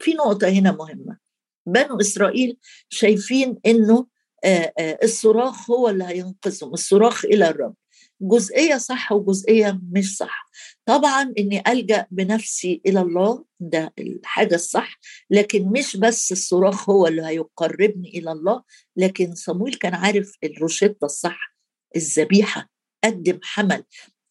في 0.04 0.14
نقطة 0.14 0.48
هنا 0.48 0.72
مهمة. 0.72 1.18
بنو 1.66 2.00
إسرائيل 2.00 2.56
شايفين 2.88 3.58
إنه 3.66 4.06
الصراخ 5.02 5.70
هو 5.70 5.88
اللي 5.88 6.04
هينقذهم 6.04 6.72
الصراخ 6.72 7.24
إلى 7.24 7.48
الرب. 7.48 7.74
جزئية 8.20 8.76
صح 8.76 9.12
وجزئية 9.12 9.80
مش 9.92 10.16
صح. 10.16 10.50
طبعا 10.86 11.34
إني 11.38 11.62
ألجأ 11.68 12.06
بنفسي 12.10 12.80
إلى 12.86 13.00
الله 13.00 13.44
ده 13.60 13.92
الحاجة 13.98 14.54
الصح 14.54 14.98
لكن 15.30 15.64
مش 15.66 15.96
بس 15.96 16.32
الصراخ 16.32 16.90
هو 16.90 17.06
اللي 17.06 17.22
هيقربني 17.26 18.08
إلى 18.18 18.32
الله 18.32 18.62
لكن 18.96 19.34
صمويل 19.34 19.74
كان 19.74 19.94
عارف 19.94 20.32
الروشتة 20.44 21.04
الصح 21.04 21.54
الذبيحة 21.96 22.70
قدم 23.04 23.38
حمل. 23.42 23.84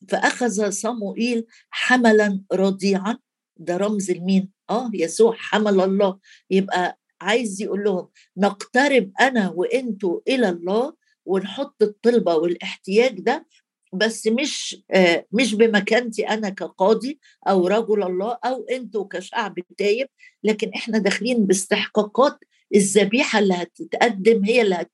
فأخذ 0.10 0.70
صموئيل 0.70 1.46
حملا 1.70 2.44
رضيعا 2.54 3.18
ده 3.58 3.78
رمز 3.78 4.12
لمين؟ 4.12 4.50
آه 4.70 4.90
يسوع 4.94 5.36
حمل 5.38 5.82
الله 5.82 6.20
يبقى 6.50 7.00
عايز 7.22 7.62
يقول 7.62 7.84
لهم 7.84 8.08
نقترب 8.38 9.12
أنا 9.22 9.50
وأنتوا 9.50 10.20
إلى 10.28 10.50
الله 10.50 10.94
ونحط 11.26 11.82
الطلبة 11.84 12.36
والاحتياج 12.36 13.20
ده 13.20 13.48
بس 13.94 14.28
مش 14.28 14.84
آه 14.92 15.26
مش 15.32 15.56
بمكانتي 15.56 16.30
أنا 16.30 16.50
كقاضي 16.50 17.20
أو 17.48 17.68
رجل 17.68 18.04
الله 18.04 18.38
أو 18.46 18.66
أنتوا 18.72 19.08
كشعب 19.12 19.56
تايب 19.78 20.08
لكن 20.44 20.70
إحنا 20.76 20.98
داخلين 20.98 21.46
باستحقاقات 21.46 22.40
الذبيحة 22.76 23.40
اللي 23.40 23.54
هتتقدم 23.54 24.44
هي 24.46 24.62
اللي 24.62 24.86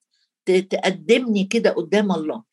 هتقدمني 0.50 1.44
كده 1.44 1.70
قدام 1.72 2.12
الله 2.12 2.44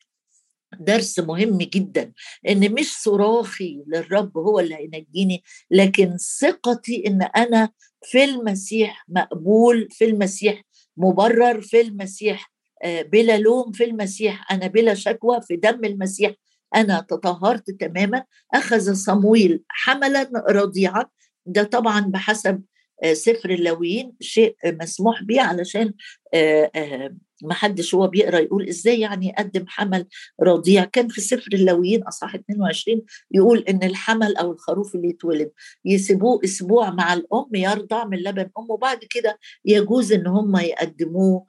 درس 0.79 1.19
مهم 1.19 1.57
جدا. 1.57 2.11
إن 2.49 2.73
مش 2.73 2.97
صراخي 2.97 3.83
للرب 3.87 4.37
هو 4.37 4.59
اللي 4.59 4.75
هينجيني 4.75 5.43
لكن 5.71 6.17
ثقتي 6.41 7.03
إن 7.07 7.21
أنا 7.21 7.69
في 8.03 8.23
المسيح 8.23 9.05
مقبول 9.09 9.87
في 9.91 10.05
المسيح 10.05 10.63
مبرر 10.97 11.61
في 11.61 11.81
المسيح 11.81 12.51
آه، 12.83 13.01
بلا 13.01 13.37
لوم 13.37 13.71
في 13.71 13.83
المسيح 13.83 14.51
أنا 14.51 14.67
بلا 14.67 14.93
شكوى 14.93 15.41
في 15.41 15.55
دم 15.55 15.85
المسيح 15.85 16.33
أنا 16.75 17.05
تطهرت 17.09 17.71
تماما. 17.71 18.23
أخذ 18.53 18.93
صمويل 18.93 19.63
حملا 19.67 20.31
رضيعا. 20.49 21.05
ده 21.45 21.63
طبعا 21.63 21.99
بحسب 22.01 22.63
سفر 23.13 23.49
اللاويين 23.49 24.13
شيء 24.21 24.55
مسموح 24.65 25.23
به 25.23 25.41
علشان 25.41 25.93
آه، 26.33 27.15
ما 27.43 27.53
حدش 27.53 27.95
هو 27.95 28.07
بيقرأ 28.07 28.39
يقول 28.39 28.69
إزاي 28.69 28.99
يعني 28.99 29.27
يقدم 29.27 29.65
حمل 29.67 30.05
رضيع. 30.41 30.83
كان 30.83 31.07
في 31.07 31.21
سفر 31.21 31.49
اللاويين 31.53 32.03
أصحاح 32.03 32.35
22 32.35 33.01
يقول 33.31 33.59
إن 33.59 33.83
الحمل 33.83 34.37
أو 34.37 34.51
الخروف 34.51 34.95
اللي 34.95 35.09
يتولد 35.09 35.51
يسيبوه 35.85 36.39
أسبوع 36.43 36.89
مع 36.89 37.13
الأم 37.13 37.55
يرضع 37.55 38.05
من 38.05 38.17
لبن 38.17 38.49
امه 38.57 38.71
وبعد 38.71 38.99
كده 39.09 39.39
يجوز 39.65 40.11
إن 40.11 40.27
هم 40.27 40.57
يقدموه 40.57 41.45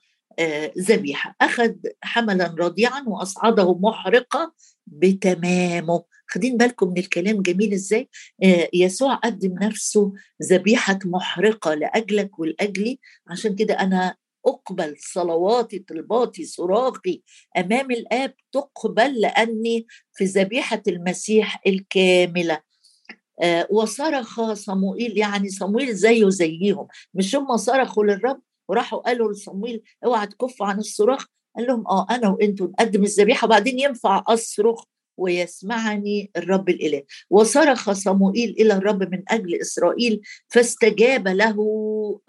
ذبيحة. 0.79 1.37
آه 1.43 1.45
أخذ 1.45 1.75
حملا 2.03 2.55
رضيعا 2.59 3.05
وأصعده 3.07 3.79
محرقه 3.79 4.53
بتمامه. 4.93 6.05
خدين 6.31 6.57
بالكم 6.57 6.89
من 6.89 6.99
الكلام 6.99 7.43
جميل 7.43 7.73
إزاي؟ 7.73 8.09
آه 8.45 8.69
يسوع 8.75 9.15
قدم 9.15 9.55
نفسه 9.63 10.13
ذبيحة 10.43 10.99
محرقة 11.05 11.75
لأجلك 11.75 12.39
ولأجلي. 12.39 12.99
عشان 13.27 13.55
كده 13.55 13.75
أنا 13.75 14.17
أقبل 14.47 14.95
صلواتي 14.99 15.79
طلباتي 15.79 16.45
صراخي 16.45 17.23
أمام 17.57 17.91
الآب 17.91 18.35
تقبل 18.53 19.21
لأني 19.21 19.87
في 20.13 20.25
ذبيحة 20.25 20.83
المسيح 20.89 21.61
الكاملة. 21.67 22.61
آه 23.43 23.67
وصرخ 23.71 24.53
صموئيل 24.53 25.19
يعني 25.19 25.49
صموئيل 25.49 25.95
زيه 25.95 26.29
زيهم. 26.29 26.87
مش 27.15 27.37
هم 27.37 27.57
صرخوا 27.57 28.05
للرب 28.05 28.41
وراحوا 28.69 28.99
قالوا 28.99 29.33
لصموئيل 29.33 29.83
اوعى 30.05 30.27
تكف 30.27 30.63
عن 30.63 30.79
الصراخ. 30.79 31.27
قال 31.59 31.67
لهم 31.67 31.87
آه 31.87 32.07
أنا 32.11 32.29
وانتوا 32.29 32.67
نقدم 32.67 33.05
الذبيحة 33.05 33.45
وبعدين 33.47 33.79
ينفع 33.79 34.25
أصرخ 34.27 34.85
ويسمعني 35.17 36.31
الرب 36.37 36.69
الإله. 36.69 37.03
وصرخ 37.31 37.93
صموئيل 37.93 38.51
إلى 38.61 38.75
الرب 38.75 39.03
من 39.03 39.23
أجل 39.29 39.61
إسرائيل 39.61 40.21
فاستجاب 40.49 41.29
له 41.29 41.57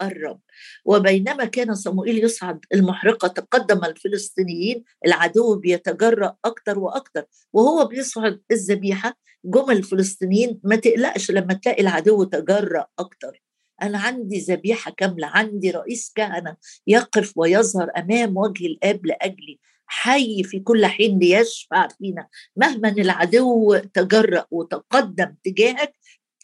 الرب. 0.02 0.40
وبينما 0.84 1.44
كان 1.44 1.74
صموئيل 1.74 2.24
يصعد 2.24 2.60
المحرقة 2.74 3.28
تقدم 3.28 3.84
الفلسطينيين 3.84 4.84
العدو 5.06 5.56
بيتجرأ 5.56 6.36
أكثر 6.44 6.78
وأكثر 6.78 7.24
وهو 7.52 7.84
بيصعد 7.84 8.40
الذبيحة 8.50 9.16
جم 9.44 9.70
الفلسطينيين 9.70 10.60
ما 10.64 10.76
تقلقش 10.76 11.30
لما 11.30 11.54
تلاقي 11.54 11.82
العدو 11.82 12.24
تجرأ 12.24 12.86
أكثر 12.98 13.40
أنا 13.82 13.98
عندي 13.98 14.38
ذبيحة 14.38 14.90
كاملة 14.90 15.26
عندي 15.26 15.70
رئيس 15.70 16.12
كهنة 16.14 16.56
يقف 16.86 17.32
ويظهر 17.36 17.90
أمام 17.96 18.36
وجه 18.36 18.66
الآب 18.66 19.06
لأجلي 19.06 19.58
حي 19.86 20.42
في 20.42 20.60
كل 20.60 20.86
حين 20.86 21.18
ليشفع 21.18 21.88
فينا. 21.88 22.28
مهما 22.56 22.88
العدو 22.88 23.76
تجرأ 23.76 24.46
وتقدم 24.50 25.34
تجاهك 25.44 25.94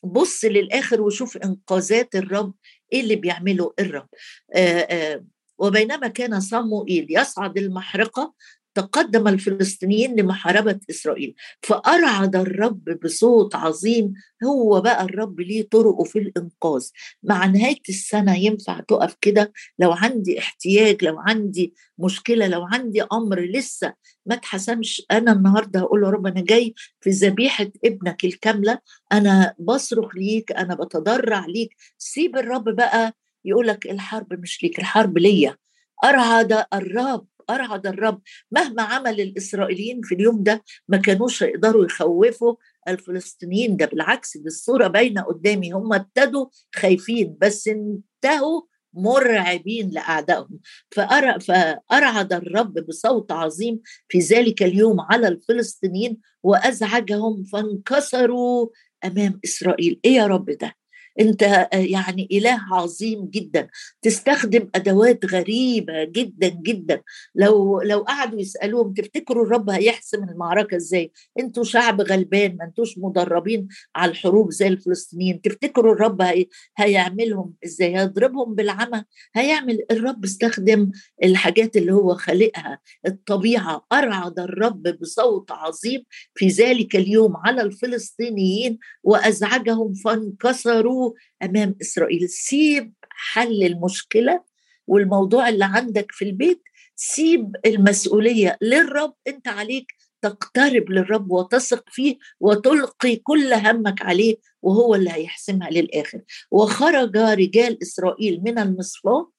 بص 0.04 0.44
للآخر 0.44 1.00
وشوف 1.00 1.36
إنقاذات 1.36 2.14
الرب 2.14 2.54
إيه 2.92 3.00
اللي 3.00 3.16
بيعمله 3.16 3.74
الرب. 3.78 4.08
آآ 4.54 4.86
آآ 4.90 5.24
وبينما 5.58 6.08
كان 6.08 6.40
صموئيل 6.40 7.06
يصعد 7.10 7.58
المحرقة 7.58 8.34
تقدم 8.76 9.28
الفلسطينيين 9.28 10.20
لمحاربة 10.20 10.80
إسرائيل. 10.90 11.34
فأرعد 11.62 12.36
الرب 12.36 12.84
بصوت 13.04 13.54
عظيم 13.54 14.12
هو 14.44 14.80
بقى 14.80 15.04
الرب 15.04 15.40
ليه 15.40 15.68
طرقه 15.68 16.04
في 16.04 16.18
الإنقاذ. 16.18 16.88
مع 17.22 17.46
نهاية 17.46 17.80
السنة 17.88 18.36
ينفع 18.36 18.80
تقف 18.80 19.16
كده؟ 19.20 19.52
لو 19.78 19.92
عندي 19.92 20.38
احتياج 20.38 21.04
لو 21.04 21.18
عندي 21.18 21.74
مشكلة 21.98 22.46
لو 22.46 22.66
عندي 22.72 23.02
أمر 23.12 23.40
لسه 23.40 23.94
ما 24.26 24.34
اتحسمش 24.34 25.02
أنا 25.10 25.32
النهاردة 25.32 25.80
هقول 25.80 26.00
له 26.00 26.10
رب 26.10 26.26
أنا 26.26 26.40
جاي 26.40 26.74
في 27.00 27.10
ذبيحة 27.10 27.66
ابنك 27.84 28.24
الكاملة. 28.24 28.78
أنا 29.12 29.54
بصرخ 29.58 30.16
ليك 30.16 30.52
أنا 30.52 30.74
بتضرع 30.74 31.46
ليك. 31.46 31.76
سيب 31.98 32.36
الرب 32.36 32.64
بقى 32.76 33.12
يقولك 33.44 33.86
الحرب 33.86 34.40
مش 34.40 34.62
ليك 34.62 34.78
الحرب 34.78 35.18
ليا. 35.18 35.56
أرعد 36.04 36.64
الرب 36.74 37.26
أرعد 37.50 37.86
الرب 37.86 38.22
مهما 38.50 38.82
عمل 38.82 39.20
الإسرائيليين 39.20 40.00
في 40.02 40.14
اليوم 40.14 40.42
ده 40.42 40.62
ما 40.88 40.96
كانوش 40.96 41.42
يقدروا 41.42 41.84
يخوفوا 41.84 42.54
الفلسطينيين 42.88 43.76
ده 43.76 43.86
بالعكس 43.86 44.36
دي 44.36 44.46
الصورة 44.46 44.86
باينة 44.86 45.22
قدامي 45.22 45.72
هم 45.72 45.92
ابتدوا 45.92 46.46
خايفين 46.74 47.36
بس 47.40 47.68
انتهوا 47.68 48.62
مرعبين 48.94 49.90
لأعدائهم. 49.90 50.58
فأرعد 50.90 52.32
الرب 52.32 52.74
بصوت 52.86 53.32
عظيم 53.32 53.80
في 54.08 54.18
ذلك 54.18 54.62
اليوم 54.62 55.00
على 55.00 55.28
الفلسطينيين 55.28 56.18
وأزعجهم 56.42 57.44
فانكسروا 57.44 58.68
أمام 59.04 59.40
إسرائيل. 59.44 60.00
إيه 60.04 60.12
يا 60.14 60.26
رب 60.26 60.50
ده؟ 60.50 60.74
أنت 61.20 61.42
آه، 61.42 61.68
يعني 61.72 62.28
إله 62.32 62.58
عظيم 62.72 63.26
جدا. 63.26 63.68
تستخدم 64.02 64.68
أدوات 64.74 65.24
غريبة 65.24 66.04
جدا 66.04 66.48
جدا. 66.48 67.02
لو 67.34 67.80
لو 67.80 67.98
قعدوا 67.98 68.40
يسألوهم 68.40 68.94
تفتكروا 68.94 69.44
الرب 69.44 69.70
هيحسم 69.70 70.24
المعركة 70.24 70.76
إزاي؟ 70.76 71.12
أنتوا 71.38 71.64
شعب 71.64 72.00
غلبان 72.00 72.56
ما 72.56 72.64
أنتوش 72.64 72.98
مدربين 72.98 73.68
على 73.96 74.10
الحروب 74.10 74.50
زي 74.52 74.68
الفلسطينيين. 74.68 75.40
تفتكروا 75.40 75.94
الرب 75.94 76.22
هي 76.22 76.46
هيعملهم 76.76 77.54
إزاي؟ 77.64 77.96
هيضربهم 77.96 78.54
بالعمى؟ 78.54 79.04
هيعمل 79.34 79.84
الرب 79.90 80.24
استخدم 80.24 80.90
الحاجات 81.24 81.76
اللي 81.76 81.92
هو 81.92 82.14
خالقها. 82.14 82.78
الطبيعة 83.06 83.86
أرعد 83.92 84.38
الرب 84.38 84.82
بصوت 85.00 85.50
عظيم 85.52 86.04
في 86.34 86.48
ذلك 86.48 86.96
اليوم 86.96 87.36
على 87.36 87.62
الفلسطينيين 87.62 88.78
وأزعجهم 89.02 89.94
فانكسروا 89.94 91.05
أمام 91.42 91.76
إسرائيل. 91.82 92.28
سيب 92.28 92.94
حل 93.10 93.62
المشكلة 93.62 94.44
والموضوع 94.86 95.48
اللي 95.48 95.64
عندك 95.64 96.06
في 96.10 96.24
البيت 96.24 96.62
سيب 96.96 97.56
المسؤولية 97.66 98.58
للرب. 98.62 99.14
أنت 99.28 99.48
عليك 99.48 99.86
تقترب 100.22 100.90
للرب 100.90 101.30
وتثق 101.30 101.84
فيه 101.90 102.18
وتلقي 102.40 103.16
كل 103.16 103.52
همك 103.52 104.02
عليه 104.02 104.36
وهو 104.62 104.94
اللي 104.94 105.10
هيحسمها 105.10 105.70
للآخر. 105.70 106.20
وخرج 106.50 107.16
رجال 107.16 107.82
إسرائيل 107.82 108.40
من 108.44 108.58
المصفاة 108.58 109.35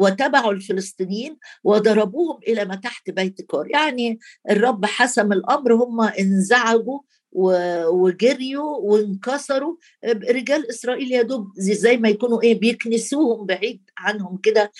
وتبعوا 0.00 0.52
الفلسطينيين 0.52 1.36
وضربوهم 1.64 2.38
إلى 2.48 2.64
ما 2.64 2.74
تحت 2.74 3.10
بيت 3.10 3.40
كار 3.42 3.70
يعني 3.70 4.18
الرب 4.50 4.84
حسم 4.86 5.32
الأمر 5.32 5.74
هم 5.74 6.00
انزعجوا 6.00 7.00
وجريوا 7.32 8.76
وانكسروا. 8.76 9.76
رجال 10.30 10.70
إسرائيل 10.70 11.12
يا 11.12 11.22
دوب 11.22 11.52
زي 11.56 11.96
ما 11.96 12.08
يكونوا 12.08 12.42
إيه 12.42 12.60
بيكنسوهم 12.60 13.46
بعيد 13.46 13.90
عنهم 13.98 14.36
كده 14.36 14.72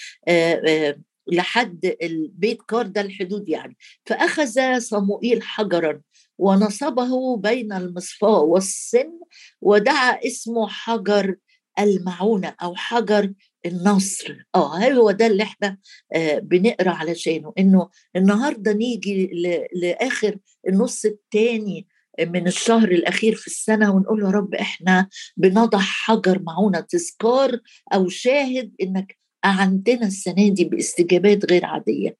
لحد 1.32 1.96
البيت 2.02 2.62
كار 2.62 2.86
ده 2.86 3.00
الحدود 3.00 3.48
يعني. 3.48 3.76
فأخذ 4.06 4.78
صموئيل 4.78 5.42
حجرا 5.42 6.00
ونصبه 6.38 7.36
بين 7.36 7.72
المصفاة 7.72 8.40
والسن 8.40 9.12
ودعا 9.60 10.18
اسمه 10.26 10.68
حجر 10.68 11.36
المعونة 11.78 12.54
أو 12.62 12.74
حجر 12.74 13.32
النصر. 13.66 14.36
آه 14.54 14.78
هو 14.92 15.10
ده 15.10 15.26
اللي 15.26 15.42
إحنا 15.42 15.78
آه 16.14 16.38
بنقرأ 16.38 16.90
علشانه؟ 16.90 17.52
إنه 17.58 17.88
النهارده 18.16 18.72
نيجي 18.72 19.30
لآخر 19.74 20.36
النص 20.68 21.04
الثاني 21.04 21.86
من 22.20 22.46
الشهر 22.46 22.88
الأخير 22.88 23.34
في 23.34 23.46
السنة 23.46 23.94
ونقول 23.94 24.22
يا 24.22 24.28
رب 24.30 24.54
إحنا 24.54 25.08
بنضع 25.36 25.78
حجر 25.78 26.42
معونة 26.42 26.80
تذكار 26.80 27.60
أو 27.94 28.08
شاهد 28.08 28.72
إنك 28.82 29.18
أعنتنا 29.44 30.06
السنة 30.06 30.48
دي 30.48 30.64
باستجابات 30.64 31.50
غير 31.50 31.64
عادية. 31.64 32.16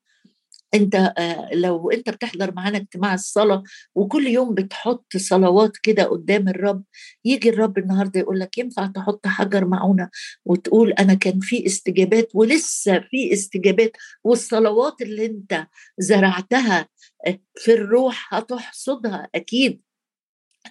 أنت 0.75 0.95
آه، 1.19 1.49
لو 1.55 1.91
أنت 1.91 2.11
بتحضر 2.11 2.55
معانا 2.55 2.79
اجتماع 2.79 3.15
الصلاة 3.15 3.63
وكل 3.95 4.27
يوم 4.27 4.55
بتحط 4.55 5.17
صلوات 5.17 5.77
كده 5.77 6.05
قدام 6.05 6.49
الرب 6.49 6.85
يجي 7.25 7.49
الرب 7.49 7.79
النهارده 7.79 8.21
يقول 8.21 8.41
لك 8.41 8.59
ينفع 8.59 8.87
تحط 8.87 9.27
حجر 9.27 9.65
معونة 9.65 10.11
وتقول 10.45 10.93
أنا 10.93 11.15
كان 11.15 11.41
في 11.41 11.67
استجابات 11.67 12.29
ولسه 12.35 12.99
في 13.11 13.33
استجابات 13.33 13.93
والصلوات 14.25 15.03
اللي 15.03 15.27
أنت 15.27 15.67
زرعتها 15.99 16.89
آه، 17.27 17.39
في 17.57 17.73
الروح 17.75 18.35
هتحصدها 18.35 19.29
أكيد. 19.35 19.81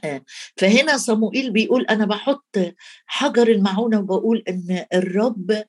آه، 0.03 0.21
فهنا 0.57 0.97
صموئيل 0.97 1.51
بيقول 1.51 1.85
أنا 1.85 2.05
بحط 2.05 2.57
حجر 3.05 3.47
المعونة 3.47 3.99
وبقول 3.99 4.43
إن 4.49 4.85
الرب 4.93 5.63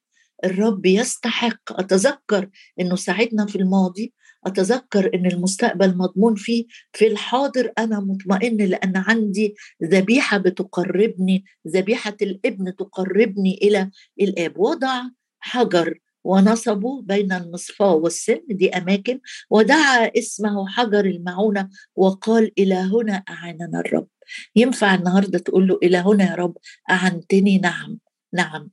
الرب 0.44 0.87
يستحق. 0.87 1.80
أتذكر 1.80 2.48
إنه 2.80 2.96
ساعدنا 2.96 3.46
في 3.46 3.57
الماضي. 3.57 4.12
أتذكر 4.46 5.11
إن 5.14 5.26
المستقبل 5.26 5.96
مضمون 5.96 6.35
فيه. 6.35 6.66
في 6.92 7.07
الحاضر 7.07 7.72
أنا 7.78 8.00
مطمئن 8.00 8.57
لأن 8.57 8.96
عندي 8.96 9.54
ذبيحة 9.85 10.38
بتقربني. 10.38 11.44
ذبيحة 11.68 12.16
الابن 12.22 12.76
تقربني 12.76 13.59
إلى 13.62 13.90
الآب. 14.20 14.59
وضع 14.59 15.02
حجر 15.40 15.98
ونصبوا 16.24 17.02
بين 17.02 17.33
المصفاة 17.33 17.94
والسن. 17.94 18.40
دي 18.50 18.70
أماكن. 18.70 19.20
ودعا 19.50 20.11
اسمه 20.18 20.68
حجر 20.68 21.04
المعونة 21.04 21.68
وقال 21.96 22.52
إلى 22.59 22.74
هنا 22.74 23.22
أعاننا 23.28 23.80
الرب. 23.80 24.09
ينفع 24.57 24.94
النهاردة 24.94 25.38
تقول 25.38 25.68
له 25.68 25.78
إلى 25.83 25.98
هنا 25.98 26.30
يا 26.30 26.35
رب 26.35 26.57
أعنتني 26.90 27.59
نعم. 27.59 27.98
نعم. 28.33 28.70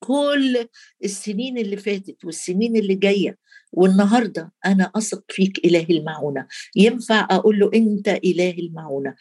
كل 0.00 0.66
السنين 1.04 1.58
اللي 1.58 1.76
فاتت 1.76 2.24
والسنين 2.24 2.76
اللي 2.76 2.94
جاية 2.94 3.38
والنهاردة 3.72 4.52
أنا 4.66 4.90
أثق 4.96 5.24
فيك 5.28 5.64
إله 5.64 5.86
المعونة. 5.90 6.46
ينفع 6.76 7.26
أقول 7.30 7.58
له 7.58 7.70
أنت 7.74 8.08
إله 8.08 8.50
المعونة. 8.50 9.14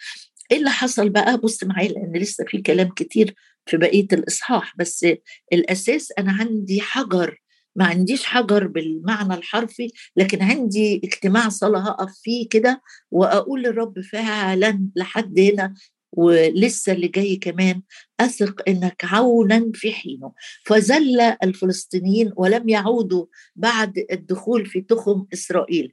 إيه 0.51 0.57
اللي 0.57 0.69
حصل 0.69 1.09
بقى 1.09 1.37
بص 1.37 1.63
معايا 1.63 1.89
لأن 1.89 2.17
لسه 2.17 2.45
في 2.47 2.61
كلام 2.61 2.89
كتير 2.89 3.35
في 3.65 3.77
بقية 3.77 4.07
الإصحاح 4.13 4.73
بس 4.77 5.05
الأساس 5.53 6.11
أنا 6.19 6.31
عندي 6.31 6.81
حجر. 6.81 7.41
ما 7.75 7.85
عنديش 7.85 8.23
حجر 8.25 8.67
بالمعنى 8.67 9.33
الحرفي 9.33 9.87
لكن 10.15 10.41
عندي 10.41 11.01
اجتماع 11.03 11.49
صلاة 11.49 11.79
هقف 11.79 12.11
فيه 12.23 12.49
كده 12.49 12.81
وأقول 13.11 13.61
للرب 13.63 13.99
فعلا 14.01 14.87
لحد 14.95 15.39
هنا 15.39 15.73
ولسه 16.11 16.91
اللي 16.93 17.07
جاي 17.07 17.35
كمان 17.35 17.81
أثق 18.19 18.61
إنك 18.69 19.01
عونا 19.03 19.71
في 19.73 19.91
حينه. 19.91 20.31
فزل 20.65 21.19
الفلسطينيين 21.19 22.31
ولم 22.35 22.69
يعودوا 22.69 23.25
بعد 23.55 24.05
الدخول 24.11 24.65
في 24.65 24.81
تخم 24.81 25.25
إسرائيل. 25.33 25.91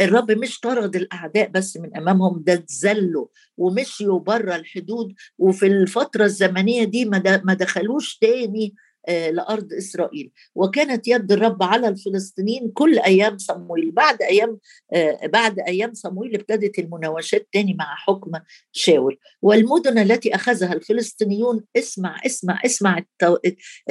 الرب 0.00 0.30
مش 0.32 0.60
طرد 0.60 0.96
الأعداء 0.96 1.48
بس 1.48 1.76
من 1.76 1.96
أمامهم 1.96 2.42
ده 2.46 2.52
اتذلوا 2.52 3.26
ومشيوا 3.56 4.18
بره 4.18 4.56
الحدود. 4.56 5.14
وفي 5.38 5.66
الفترة 5.66 6.24
الزمنية 6.24 6.84
دي 6.84 7.04
ما 7.04 7.54
دخلوش 7.54 8.18
تاني 8.18 8.74
لأرض 9.08 9.72
إسرائيل. 9.72 10.30
وكانت 10.54 11.08
يد 11.08 11.32
الرب 11.32 11.62
على 11.62 11.88
الفلسطينيين 11.88 12.70
كل 12.74 12.98
أيام 12.98 13.38
صمويل 13.38 13.90
بعد 13.90 14.22
أيام 14.22 14.58
آه، 14.94 15.26
بعد 15.26 15.58
أيام 15.58 15.94
صمويل 15.94 16.34
ابتدت 16.34 16.78
المناوشات 16.78 17.48
تاني 17.52 17.74
مع 17.74 17.94
حكم 17.96 18.32
شاول. 18.72 19.18
والمدن 19.42 19.98
التي 19.98 20.34
أخذها 20.34 20.72
الفلسطينيون 20.72 21.64
اسمع 21.76 22.20
اسمع 22.26 22.60
اسمع 22.64 23.02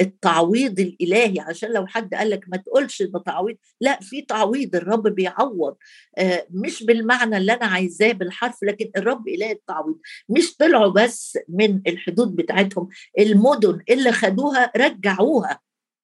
التعويض 0.00 0.80
الإلهي 0.80 1.40
عشان 1.40 1.72
لو 1.72 1.86
حد 1.86 2.14
قال 2.14 2.30
لك 2.30 2.44
ما 2.48 2.56
تقولش 2.56 3.02
ده 3.02 3.22
تعويض 3.26 3.56
لا 3.80 4.00
في 4.00 4.22
تعويض 4.22 4.76
الرب 4.76 5.08
بيعوض. 5.08 5.76
آه، 6.18 6.46
مش 6.50 6.82
بالمعنى 6.82 7.36
اللي 7.36 7.52
أنا 7.52 7.66
عايزاه 7.66 8.12
بالحرف 8.12 8.56
لكن 8.62 8.90
الرب 8.96 9.28
إله 9.28 9.50
التعويض. 9.50 9.96
مش 10.28 10.56
طلعوا 10.56 10.92
بس 10.92 11.38
من 11.48 11.80
الحدود 11.86 12.36
بتاعتهم 12.36 12.88
المدن 13.18 13.80
اللي 13.90 14.12
خدوها 14.12 14.72
رجع 14.76 15.03
رجعوها 15.04 15.60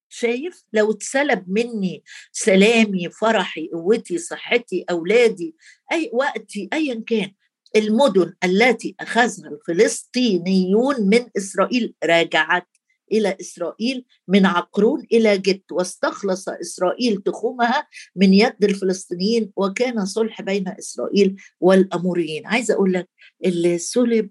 شايف؟ 0.08 0.64
لو 0.72 0.90
اتسلب 0.90 1.44
مني 1.48 2.02
سلامي 2.32 3.10
فرحي 3.10 3.68
قوتي 3.72 4.18
صحتي 4.18 4.84
أولادي 4.90 5.56
أي 5.92 6.10
وقتي 6.12 6.68
ايا 6.72 7.04
كان 7.06 7.32
المدن 7.76 8.34
التي 8.44 8.94
اخذها 9.00 9.50
الفلسطينيون 9.50 11.00
من 11.00 11.26
إسرائيل 11.36 11.94
راجعت 12.04 12.66
إلى 13.12 13.36
إسرائيل 13.40 14.04
من 14.28 14.46
عقرون 14.46 15.06
إلى 15.12 15.38
جت 15.38 15.72
واستخلص 15.72 16.48
إسرائيل 16.48 17.22
تخومها 17.22 17.88
من 18.16 18.34
يد 18.34 18.64
الفلسطينيين 18.64 19.52
وكان 19.56 20.04
صلح 20.04 20.42
بين 20.42 20.68
إسرائيل 20.68 21.36
والأموريين. 21.60 22.46
عايزة 22.46 22.74
أقول 22.74 22.92
لك 22.92 23.08
اللي 23.44 23.78
سلب 23.78 24.30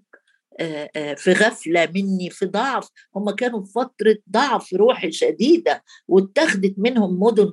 في 1.16 1.32
غفلة 1.32 1.88
مني 1.94 2.30
في 2.30 2.46
ضعف. 2.46 2.88
هم 3.16 3.30
كانوا 3.30 3.64
في 3.64 3.72
فترة 3.72 4.16
ضعف 4.30 4.74
روحي 4.74 5.12
شديدة 5.12 5.84
واتخذت 6.08 6.74
منهم 6.78 7.20
مدن 7.22 7.52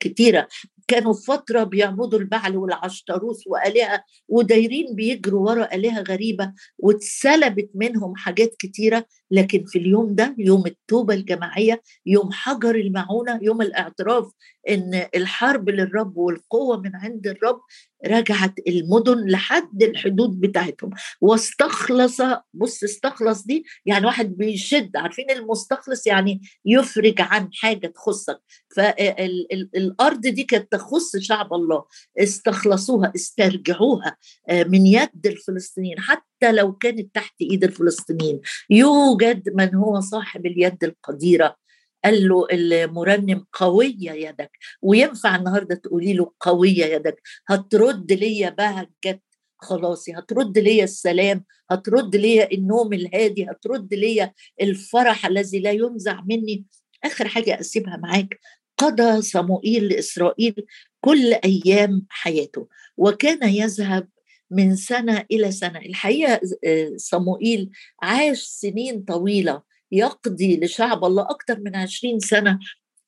كتيرة. 0.00 0.48
كانوا 0.88 1.12
في 1.14 1.22
فترة 1.24 1.62
بيعبدوا 1.64 2.18
البعل 2.18 2.56
والعشتروس 2.56 3.46
وآلهة 3.46 4.04
ودايرين 4.28 4.94
بيجروا 4.94 5.50
ورا 5.50 5.74
آلهة 5.74 6.02
غريبة 6.02 6.52
واتسلبت 6.78 7.70
منهم 7.74 8.16
حاجات 8.16 8.54
كتيرة. 8.58 9.04
لكن 9.30 9.64
في 9.64 9.78
اليوم 9.78 10.14
ده 10.14 10.34
يوم 10.38 10.66
التوبة 10.66 11.14
الجماعية 11.14 11.82
يوم 12.06 12.32
حجر 12.32 12.74
المعونة 12.74 13.38
يوم 13.42 13.62
الاعتراف 13.62 14.32
إن 14.68 15.06
الحرب 15.14 15.68
للرب 15.70 16.16
والقوة 16.16 16.76
من 16.80 16.96
عند 16.96 17.26
الرب 17.26 17.60
رجعت 18.06 18.54
المدن 18.68 19.28
لحد 19.28 19.82
الحدود 19.82 20.40
بتاعتهم. 20.40 20.90
واستخلص 21.20 22.20
بص 22.54 22.84
استخلص 22.84 23.44
دي 23.46 23.64
يعني 23.86 24.06
واحد 24.06 24.36
بيشد 24.36 24.96
عارفين 24.96 25.30
المستخلص 25.30 26.06
يعني 26.06 26.40
يفرج 26.64 27.20
عن 27.20 27.48
حاجة 27.52 27.86
تخصك. 27.86 28.40
فالأرض 28.76 30.20
دي 30.20 30.42
كانت 30.42 30.72
تخص 30.72 31.16
شعب 31.16 31.54
الله. 31.54 31.84
استخلصوها 32.18 33.12
استرجعوها 33.16 34.16
آه، 34.48 34.64
من 34.64 34.86
يد 34.86 35.26
الفلسطينيين. 35.26 36.00
حتى 36.00 36.52
لو 36.52 36.72
كانت 36.72 37.14
تحت 37.14 37.34
إيد 37.40 37.64
الفلسطينيين. 37.64 38.40
يوجد 38.70 39.42
من 39.54 39.74
هو 39.74 40.00
صاحب 40.00 40.46
اليد 40.46 40.84
القديرة. 40.84 41.65
قال 42.06 42.28
له 42.28 42.46
المرنم 42.52 43.44
قوية 43.52 44.12
يدك 44.12 44.50
وينفع 44.82 45.36
النهاردة 45.36 45.74
تقولي 45.74 46.12
له 46.14 46.32
قوية 46.40 46.84
يدك 46.84 47.22
هترد 47.48 48.12
ليا 48.12 48.50
بهجة 48.50 49.22
خلاصي 49.58 50.12
هترد 50.12 50.58
ليا 50.58 50.84
السلام 50.84 51.44
هترد 51.70 52.16
ليا 52.16 52.52
النوم 52.52 52.92
الهادي 52.92 53.50
هترد 53.50 53.94
ليا 53.94 54.32
الفرح 54.62 55.26
الذي 55.26 55.58
لا 55.58 55.70
ينزع 55.70 56.20
مني. 56.20 56.64
آخر 57.04 57.28
حاجة 57.28 57.60
أسيبها 57.60 57.96
معاك 57.96 58.38
قضى 58.78 59.22
صموئيل 59.22 59.88
لإسرائيل 59.88 60.54
كل 61.00 61.32
أيام 61.34 62.06
حياته 62.08 62.68
وكان 62.96 63.48
يذهب 63.48 64.08
من 64.50 64.76
سنة 64.76 65.24
إلى 65.30 65.50
سنة. 65.50 65.78
الحقيقة 65.78 66.40
آه، 66.64 66.92
صموئيل 66.96 67.70
عاش 68.02 68.42
سنين 68.42 69.02
طويلة 69.02 69.62
يقضي 69.92 70.60
لشعب 70.60 71.04
الله 71.04 71.22
أكثر 71.22 71.60
من 71.60 71.76
عشرين 71.76 72.18
سنة 72.18 72.58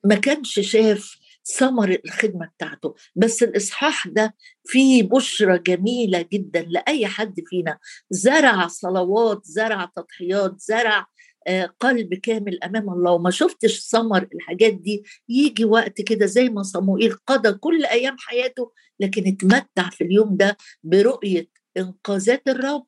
ما 0.04 0.14
كانش 0.14 0.60
شاف 0.60 1.18
ثمر 1.44 1.98
الخدمة 2.04 2.46
بتاعته. 2.56 2.94
بس 3.16 3.42
الإصحاح 3.42 4.08
ده 4.08 4.34
فيه 4.64 5.02
بشرة 5.02 5.56
جميلة 5.56 6.26
جدا 6.32 6.62
لأي 6.62 7.06
حد 7.06 7.34
فينا. 7.46 7.78
زرع 8.10 8.66
صلوات 8.66 9.40
زرع 9.44 9.90
تضحيات 9.96 10.60
زرع 10.60 11.06
آه، 11.46 11.74
قلب 11.80 12.14
كامل 12.14 12.62
أمام 12.64 12.90
الله. 12.90 13.12
وما 13.12 13.30
شفتش 13.30 13.80
ثمر 13.80 14.28
الحاجات 14.34 14.74
دي 14.74 15.04
يجي 15.28 15.64
وقت 15.64 16.00
كده 16.00 16.26
زي 16.26 16.48
ما 16.48 16.62
صموئيل 16.62 17.12
قضى 17.12 17.52
كل 17.52 17.84
أيام 17.84 18.16
حياته 18.18 18.72
لكن 19.00 19.26
اتمتع 19.28 19.90
في 19.90 20.04
اليوم 20.04 20.36
ده 20.36 20.56
برؤية 20.82 21.48
إنقاذات 21.76 22.48
الرب 22.48 22.86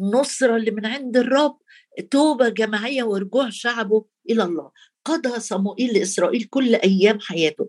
نصرة 0.00 0.56
اللي 0.56 0.70
من 0.70 0.86
عند 0.86 1.16
الرب 1.16 1.58
توبة 2.10 2.48
جماعية 2.48 3.02
ورجوع 3.02 3.50
شعبه 3.50 4.04
إلى 4.30 4.42
الله. 4.42 4.70
قضى 5.04 5.40
صموئيل 5.40 5.98
لإسرائيل 5.98 6.44
كل 6.44 6.74
أيام 6.74 7.20
حياته. 7.20 7.68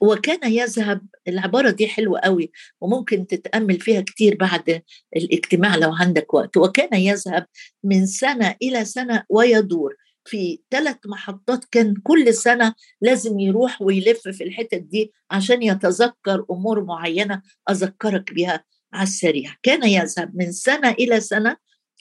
وكان 0.00 0.52
يذهب 0.52 1.00
العبارة 1.28 1.70
دي 1.70 1.88
حلوة 1.88 2.20
قوي 2.20 2.50
وممكن 2.80 3.26
تتأمل 3.26 3.80
فيها 3.80 4.00
كتير 4.00 4.36
بعد 4.36 4.82
الاجتماع 5.16 5.76
لو 5.76 5.92
عندك 5.92 6.34
وقت. 6.34 6.56
وكان 6.56 7.00
يذهب 7.00 7.46
من 7.84 8.06
سنة 8.06 8.56
إلى 8.62 8.84
سنة 8.84 9.24
ويدور. 9.28 9.94
في 10.24 10.60
ثلاث 10.70 10.96
محطات 11.06 11.64
كان 11.64 11.94
كل 12.02 12.34
سنة 12.34 12.74
لازم 13.00 13.38
يروح 13.38 13.82
ويلف 13.82 14.28
في 14.28 14.44
الحتت 14.44 14.74
دي 14.74 15.12
عشان 15.30 15.62
يتذكر 15.62 16.44
أمور 16.50 16.84
معينة 16.84 17.42
أذكرك 17.70 18.34
بها 18.34 18.64
على 18.92 19.02
السريع. 19.02 19.54
كان 19.62 19.88
يذهب 19.88 20.36
من 20.36 20.52
سنة 20.52 20.90
إلى 20.90 21.20
سنة 21.20 21.56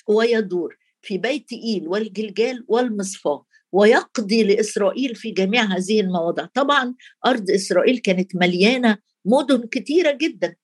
ويدور. 0.08 0.78
في 1.02 1.18
بيت 1.18 1.54
إيل 1.54 1.88
والجلجال 1.88 2.66
والمصفاه 2.68 3.46
ويقضي 3.72 4.44
لإسرائيل 4.44 5.16
في 5.16 5.32
جميع 5.32 5.64
هذه 5.64 6.02
المواضع. 6.02 6.46
طبعا 6.46 6.96
أرض 7.26 7.52
إسرائيل 7.52 7.98
كانت 7.98 8.36
مليانة 8.36 8.98
مدن 9.26 9.68
كتيرة 9.68 10.12
جدا. 10.12 10.56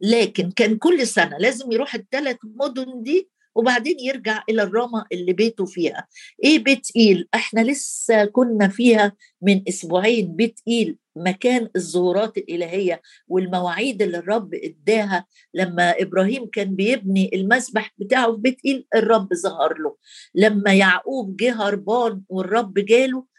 لكن 0.00 0.50
كان 0.50 0.78
كل 0.78 1.06
سنة 1.06 1.38
لازم 1.38 1.72
يروح 1.72 1.94
الثلاث 1.94 2.36
مدن 2.44 3.02
دي 3.02 3.30
وبعدين 3.54 4.00
يرجع 4.00 4.42
إلى 4.48 4.62
الرامه 4.62 5.04
اللي 5.12 5.32
بيته 5.32 5.64
فيها. 5.64 6.06
إيه 6.44 6.58
بيت 6.58 6.86
إيل؟ 6.96 7.28
إحنا 7.34 7.60
لسه 7.60 8.24
كنا 8.24 8.68
فيها 8.68 9.12
من 9.42 9.62
أسبوعين. 9.68 10.36
بيت 10.36 10.60
إيل 10.68 10.96
مكان 11.16 11.68
الظهورات 11.76 12.38
الإلهية 12.38 13.02
والمواعيد 13.28 14.02
اللي 14.02 14.18
الرب 14.18 14.54
إداها 14.54 15.26
لما 15.54 15.90
إبراهيم 16.02 16.46
كان 16.46 16.74
بيبني 16.74 17.30
المسبح 17.34 17.94
بتاعه 17.98 18.32
في 18.32 18.40
بيت 18.40 18.58
إيل 18.66 18.86
الرب 18.94 19.34
ظهر 19.34 19.78
له. 19.78 19.96
لما 20.34 20.74
يعقوب 20.74 21.36
جه 21.36 21.62
هربان 21.62 22.22
والرب 22.28 22.74
جاله 22.74 23.30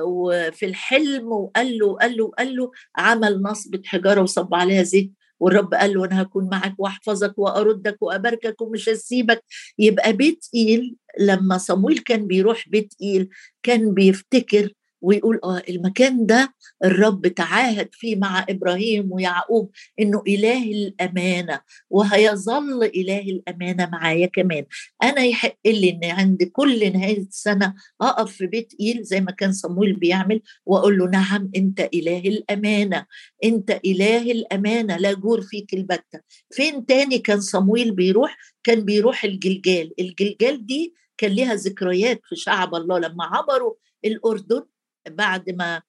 وفي 0.00 0.66
الحلم 0.66 1.32
وقال 1.32 1.78
له 1.78 1.96
قال 1.96 2.16
له 2.16 2.28
قال 2.38 2.56
له 2.56 2.70
عمل 2.96 3.42
نصبة 3.42 3.82
حجاره 3.84 4.22
وصب 4.22 4.54
عليها 4.54 4.82
زيت 4.82 5.12
والرب 5.40 5.74
قال 5.74 5.94
له 5.94 6.04
أنا 6.04 6.22
هكون 6.22 6.48
معك 6.50 6.74
وأحفظك 6.78 7.34
وأردك 7.38 8.02
وأباركك 8.02 8.60
ومش 8.62 8.88
هسيبك. 8.88 9.44
يبقى 9.78 10.12
بيت 10.12 10.46
إيل 10.54 10.96
لما 11.20 11.58
صمويل 11.58 11.98
كان 11.98 12.26
بيروح 12.26 12.68
بيت 12.68 12.94
إيل 13.02 13.28
كان 13.62 13.94
بيفتكر 13.94 14.72
ويقول 15.00 15.40
آه 15.44 15.62
المكان 15.68 16.26
ده 16.26 16.54
الرب 16.84 17.26
تعاهد 17.26 17.88
فيه 17.92 18.16
مع 18.16 18.46
إبراهيم 18.48 19.12
ويعقوب 19.12 19.70
إنه 20.00 20.22
إله 20.28 20.64
الأمانة 20.72 21.60
وهيظل 21.90 22.84
إله 22.84 23.20
الأمانة 23.20 23.88
معايا 23.92 24.26
كمان. 24.26 24.64
أنا 25.02 25.22
يحق 25.24 25.56
لي 25.66 25.90
ان 25.90 26.04
عند 26.04 26.42
كل 26.42 26.92
نهاية 26.92 27.26
سنه 27.30 27.74
أقف 28.00 28.32
في 28.32 28.46
بيت 28.46 28.72
إيل 28.80 29.02
زي 29.02 29.20
ما 29.20 29.32
كان 29.32 29.52
صمويل 29.52 29.92
بيعمل 29.96 30.40
وأقول 30.66 30.98
له 30.98 31.06
نعم 31.08 31.50
أنت 31.56 31.80
إله 31.94 32.18
الأمانة 32.18 33.06
أنت 33.44 33.80
إله 33.84 34.32
الأمانة 34.32 34.96
لا 34.96 35.12
جور 35.12 35.40
فيك 35.42 35.74
البتة. 35.74 36.20
فين 36.50 36.86
تاني 36.86 37.18
كان 37.18 37.40
صمويل 37.40 37.90
بيروح؟ 37.92 38.36
كان 38.64 38.84
بيروح 38.84 39.24
الجلجال. 39.24 39.92
الجلجال 40.00 40.66
دي 40.66 40.94
كان 41.18 41.30
ليها 41.30 41.54
ذكريات 41.54 42.20
في 42.28 42.36
شعب 42.36 42.74
الله 42.74 42.98
لما 42.98 43.24
عبروا 43.24 43.74
الأردن 44.04 44.62
بعد 45.10 45.50
ما 45.50 45.82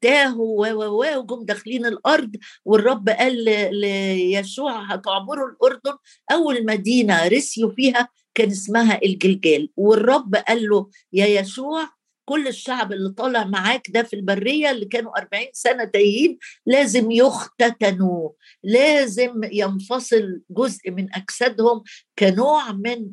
تاهوا 0.00 0.68
و 0.68 0.84
و 0.84 1.18
وجم 1.18 1.44
داخلين 1.44 1.86
الأرض 1.86 2.36
والرب 2.64 3.08
قال 3.08 3.44
ليشوع 3.80 4.92
هتعبروا 4.92 5.48
الأردن. 5.48 5.96
أول 6.32 6.66
مدينة 6.66 7.28
رسيوا 7.28 7.70
فيها 7.70 8.08
كان 8.34 8.50
اسمها 8.50 9.00
الجلجال 9.04 9.70
والرب 9.76 10.34
قال 10.34 10.68
له 10.68 10.90
يا 11.12 11.26
يشوع 11.40 11.88
كل 12.28 12.48
الشعب 12.48 12.92
اللي 12.92 13.10
طالع 13.10 13.44
معاك 13.44 13.86
ده 13.90 14.02
في 14.02 14.16
البرية 14.16 14.70
اللي 14.70 14.84
كانوا 14.86 15.18
40 15.18 15.44
سنة 15.52 15.84
تايهين 15.84 16.38
لازم 16.66 17.10
يختتنوا 17.10 18.30
لازم 18.64 19.40
ينفصل 19.52 20.40
جزء 20.50 20.90
من 20.90 21.08
أجسادهم 21.14 21.82
كنوع 22.18 22.72
من 22.72 23.10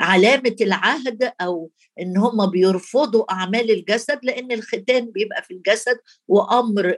علامة 0.00 0.56
العهد 0.60 1.32
أو 1.40 1.70
إن 2.00 2.16
هم 2.16 2.46
بيرفضوا 2.46 3.32
أعمال 3.32 3.70
الجسد 3.70 4.18
لأن 4.22 4.52
الختان 4.52 5.10
بيبقى 5.10 5.42
في 5.42 5.54
الجسد 5.54 5.98
وأمر 6.28 6.96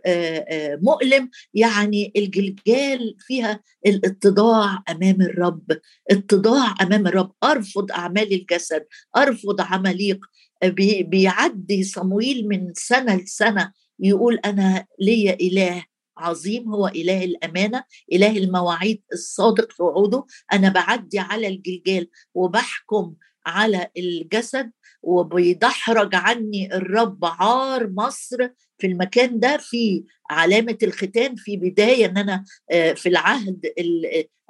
مؤلم. 0.83 1.31
يعني 1.55 2.13
الجلجال 2.17 3.17
فيها 3.19 3.61
الإتضاع 3.87 4.83
أمام 4.91 5.23
الرب 5.23 5.65
إتضاع 6.11 6.75
أمام 6.83 7.07
الرب. 7.07 7.33
أرفض 7.45 7.93
أعمال 7.93 8.33
الجسد 8.33 8.85
أرفض 9.17 9.61
عماليق. 9.61 10.27
بيعدي 11.03 11.83
صمويل 11.83 12.49
من 12.49 12.73
سنة 12.75 13.17
لسنة 13.17 13.73
يقول 14.01 14.35
أنا 14.45 14.87
ليا 15.01 15.35
إله 15.41 15.85
عظيم 16.19 16.69
هو 16.75 16.87
إله 16.89 17.25
الأمانة 17.25 17.85
إله 18.13 18.39
المواعيد 18.39 19.03
الصادق 19.13 19.73
في 19.73 19.83
وعوده 19.83 20.25
أنا 20.53 20.69
بعدي 20.69 21.19
على 21.19 21.49
الجلجال 21.49 22.09
وبحكم 22.35 23.15
على 23.47 23.91
الجسد 23.97 24.71
وبيدحرج 25.03 26.15
عني 26.15 26.75
الرب 26.77 27.25
عار 27.25 27.91
مصر 27.91 28.49
في 28.79 28.87
المكان 28.87 29.41
ده 29.41 29.57
في 29.57 30.05
علامة 30.31 30.79
الختان 30.83 31.35
في 31.37 31.57
بداية 31.57 32.07
إن 32.07 32.19
أنا 32.19 32.45
آه، 32.71 32.93
في 32.93 33.09
العهد 33.09 33.61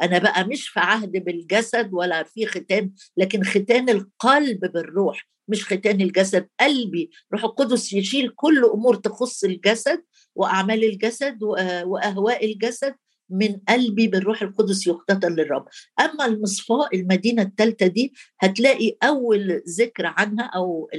أنا 0.02 0.18
بقى 0.18 0.44
مش 0.48 0.68
في 0.68 0.80
عهد 0.80 1.12
بالجسد 1.12 1.90
ولا 1.92 2.22
في 2.22 2.46
ختان 2.46 2.90
لكن 3.16 3.44
ختان 3.44 3.88
القلب 3.88 4.60
بالروح. 4.72 5.28
مش 5.48 5.64
ختان 5.64 6.00
الجسد 6.00 6.48
قلبي 6.60 7.10
روح 7.32 7.44
القدس 7.44 7.92
يشيل 7.92 8.28
كل 8.28 8.64
أمور 8.64 8.94
تخص 8.94 9.44
الجسد 9.44 10.02
وأعمال 10.34 10.84
الجسد 10.84 11.42
وأهواء 11.84 12.44
الجسد 12.52 12.94
من 13.30 13.56
قلبي 13.68 14.08
بالروح 14.08 14.42
القدس 14.42 14.86
يختتن 14.86 15.32
للرب. 15.34 15.64
أما 16.00 16.26
المصفاء 16.26 16.96
المدينة 16.96 17.42
الثالثه 17.42 17.86
دي 17.86 18.12
هتلاقي 18.40 18.96
أول 19.02 19.62
ذكر 19.78 20.06
عنها 20.06 20.44
أو 20.56 20.90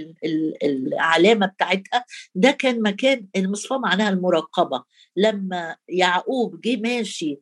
العلامة 0.63 1.45
بتاعتها 1.45 2.05
ده 2.35 2.51
كان 2.51 2.81
مكان 2.81 3.27
المصفاء 3.35 3.79
معناها 3.79 4.09
المراقبة. 4.09 4.83
لما 5.15 5.75
يعقوب 5.89 6.61
جه 6.61 6.75
ماشي 6.77 7.39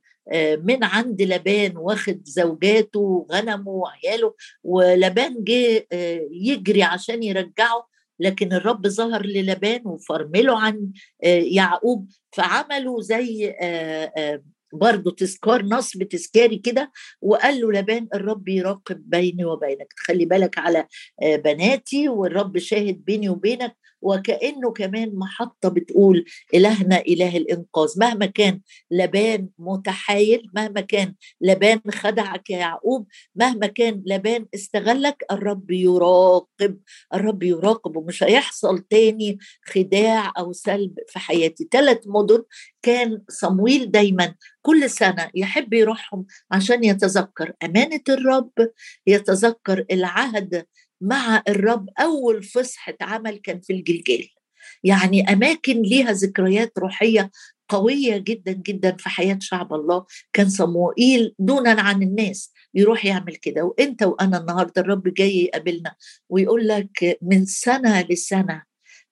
من 0.64 0.84
عند 0.84 1.22
لبان 1.22 1.78
واخد 1.78 2.22
زوجاته 2.26 3.00
وغنمه 3.00 3.72
وعياله 3.72 4.34
ولبان 4.64 5.44
جه 5.44 5.88
آه، 5.92 6.28
يجري 6.32 6.84
عشان 6.84 7.24
يرجعه 7.24 7.88
لكن 8.20 8.54
الرب 8.54 8.88
ظهر 8.88 9.26
للبان 9.26 9.82
وفرمله 9.86 10.60
عن 10.60 10.92
آه، 11.24 11.28
يعقوب 11.28 12.10
فعملوا 12.32 13.02
زي 13.02 13.56
برضه 14.74 15.12
تذكار 15.12 15.66
نصب 15.66 16.04
تذكاري 16.04 16.58
كده 16.58 16.92
وقال 17.22 17.62
له 17.62 17.72
لبان 17.72 18.08
الرب 18.14 18.48
يراقب 18.48 19.10
بيني 19.10 19.46
وبينك 19.46 19.94
خلي 19.98 20.26
بالك 20.26 20.58
على 20.58 20.88
بناتي 21.22 22.10
والرب 22.10 22.58
شاهد 22.58 23.06
بيني 23.06 23.30
وبينك 23.30 23.76
وكأنه 24.04 24.72
كمان 24.72 25.16
محطة 25.16 25.70
بتقول 25.70 26.26
إلهنا 26.54 26.98
إله 27.00 27.38
الإنقاذ. 27.38 27.90
مهما 28.00 28.26
كان 28.26 28.62
لبان 28.92 29.48
متحايل 29.60 30.50
مهما 30.56 30.82
كان 30.82 31.16
لبان 31.42 31.80
خدعك 31.92 32.50
يا 32.50 32.58
يعقوب 32.58 33.08
مهما 33.36 33.68
كان 33.68 34.04
لبان 34.06 34.46
استغلك 34.56 35.26
الرب 35.32 35.72
يراقب 35.72 36.80
الرب 37.14 37.44
يراقب 37.44 37.98
ومش 37.98 38.24
هيحصل 38.24 38.80
تاني 38.80 39.38
خداع 39.66 40.34
أو 40.38 40.52
سلب 40.54 40.94
في 41.08 41.20
حياتي. 41.20 41.68
ثلاث 41.72 42.00
مدن 42.06 42.44
كان 42.82 43.22
صمويل 43.30 43.92
دايما 43.92 44.36
كل 44.62 44.90
سنة 44.90 45.30
يحب 45.36 45.74
يروحهم 45.74 46.26
عشان 46.52 46.84
يتذكر 46.84 47.54
أمانة 47.64 48.02
الرب 48.10 48.52
يتذكر 49.08 49.86
العهد 49.92 50.66
مع 51.04 51.44
الرب 51.48 51.90
أول 52.00 52.44
فصحة 52.44 52.96
عمل 53.02 53.38
كان 53.38 53.62
في 53.62 53.74
الجلجال. 53.74 54.30
يعني 54.84 55.34
أماكن 55.34 55.82
ليها 55.82 56.12
ذكريات 56.12 56.74
روحية 56.78 57.32
قوية 57.70 58.18
جدا 58.18 58.52
جدا 58.52 58.96
في 58.98 59.10
حياة 59.10 59.38
شعب 59.42 59.74
الله. 59.74 60.06
كان 60.34 60.50
صموئيل 60.50 61.36
دونا 61.40 61.82
عن 61.82 62.04
الناس 62.04 62.54
يروح 62.74 63.06
يعمل 63.06 63.36
كده. 63.36 63.64
وإنت 63.64 64.04
وأنا 64.04 64.38
النهارده 64.38 64.82
الرب 64.82 65.14
جاي 65.14 65.44
يقابلنا 65.44 65.96
ويقول 66.30 66.68
لك 66.68 67.18
من 67.22 67.46
سنة 67.46 68.02
لسنة 68.02 68.64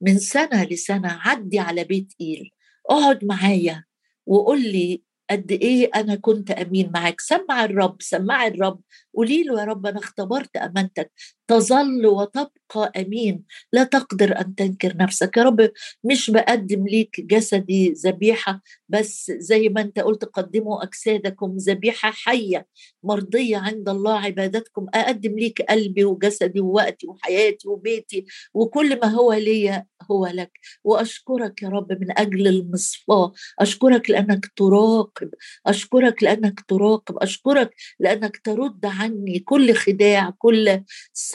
من 0.02 0.20
سنة 0.20 0.64
لسنة 0.64 1.10
عدي 1.22 1.60
على 1.60 1.84
بيت 1.84 2.14
إيل. 2.22 2.52
اقعد 2.90 3.26
معايا 3.26 3.84
وقول 4.26 4.62
لي 4.62 5.02
قد 5.32 5.52
إيه 5.52 5.90
أنا 5.96 6.16
كنت 6.16 6.52
أمين 6.52 6.92
معاك. 6.94 7.22
سمع 7.22 7.66
الرب 7.66 8.02
سمع 8.02 8.48
الرب. 8.48 8.82
قولي 9.16 9.44
له 9.44 9.60
يا 9.60 9.66
رب 9.66 9.86
أنا 9.86 10.00
اختبرت 10.00 10.58
أمانتك. 10.58 11.12
تظل 11.48 12.06
وتبقى 12.08 12.92
أمين. 12.98 13.44
لا 13.74 13.84
تقدر 13.84 14.40
أن 14.40 14.56
تنكر 14.56 14.98
نفسك. 14.98 15.38
يا 15.38 15.44
رب 15.44 15.72
مش 16.04 16.30
بقدم 16.30 16.88
ليك 16.88 17.22
جسدي 17.22 17.90
ذبيحة 17.92 18.62
بس 18.90 19.32
زي 19.38 19.70
ما 19.70 19.82
أنت 19.82 20.00
قلت 20.00 20.26
قدموا 20.26 20.84
أجسادكم 20.84 21.58
ذبيحة 21.58 22.12
حية 22.12 22.68
مرضية 23.04 23.58
عند 23.58 23.90
الله 23.90 24.20
عبادتكم. 24.20 24.86
أقدم 24.94 25.40
ليك 25.40 25.62
قلبي 25.62 26.04
وجسدي 26.06 26.60
ووقتي 26.60 27.08
وحياتي 27.08 27.68
وبيتي 27.68 28.26
وكل 28.54 29.00
ما 29.00 29.08
هو 29.08 29.34
لي 29.34 29.86
هو 30.12 30.28
لك. 30.28 30.52
وأشكرك 30.84 31.62
يا 31.64 31.70
رب 31.70 31.92
من 32.02 32.20
أجل 32.20 32.48
المصفاة. 32.48 33.34
أشكرك 33.60 34.10
لأنك 34.10 34.46
تراقب. 34.56 35.30
أشكرك 35.68 36.24
لأنك 36.24 36.60
تراقب. 36.68 37.16
أشكرك 37.18 37.76
لأنك 38.00 38.38
ترد 38.38 38.86
عني 38.86 39.40
كل 39.40 39.74
خداع 39.74 40.30
كل 40.38 40.84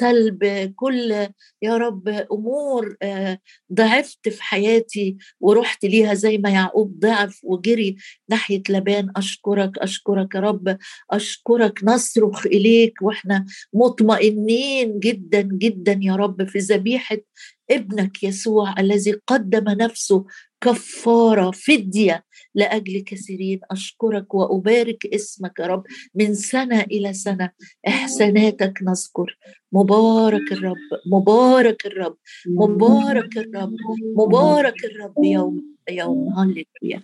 سلب 0.06 0.72
كل 0.76 1.28
يا 1.62 1.76
رب 1.76 2.08
أمور 2.08 2.96
آه، 3.02 3.38
ضعفت 3.72 4.28
في 4.28 4.42
حياتي 4.42 5.16
ورحت 5.40 5.84
ليها 5.84 6.14
زي 6.14 6.38
ما 6.38 6.50
يعقوب 6.50 6.98
ضعف 6.98 7.40
وجري 7.42 7.96
ناحية 8.28 8.62
لبان. 8.68 9.12
أشكرك 9.16 9.78
أشكرك 9.78 10.34
يا 10.34 10.40
رب 10.40 10.78
أشكرك 11.10 11.84
نصرخ 11.84 12.46
إليك 12.46 13.02
وإحنا 13.02 13.46
مطمئنين 13.72 14.98
جدا 14.98 15.40
جدا 15.42 16.00
يا 16.02 16.16
رب 16.16 16.48
في 16.48 16.58
ذبيحة 16.58 17.16
ابنك 17.70 18.22
يسوع 18.22 18.74
الذي 18.80 19.20
قدم 19.26 19.64
نفسه 19.68 20.24
كفارة 20.60 21.50
فديه 21.50 22.24
لاجل 22.54 23.00
كثيرين 23.00 23.60
أشكرك 23.70 24.34
وأبارك 24.34 25.06
اسمك 25.06 25.58
يا 25.58 25.66
رب 25.66 25.84
من 26.14 26.34
سنة 26.34 26.80
إلى 26.80 27.12
سنة. 27.12 27.50
إحساناتك 27.88 28.78
نذكر. 28.82 29.38
مبارك 29.72 30.52
الرب 30.52 30.76
مبارك 31.06 31.86
الرب 31.86 32.16
مبارك 32.46 33.38
الرب 33.38 33.74
مبارك 34.16 34.84
الرب 34.84 35.24
يوم 35.24 35.76
يوم. 35.90 36.32
هللويا. 36.38 37.02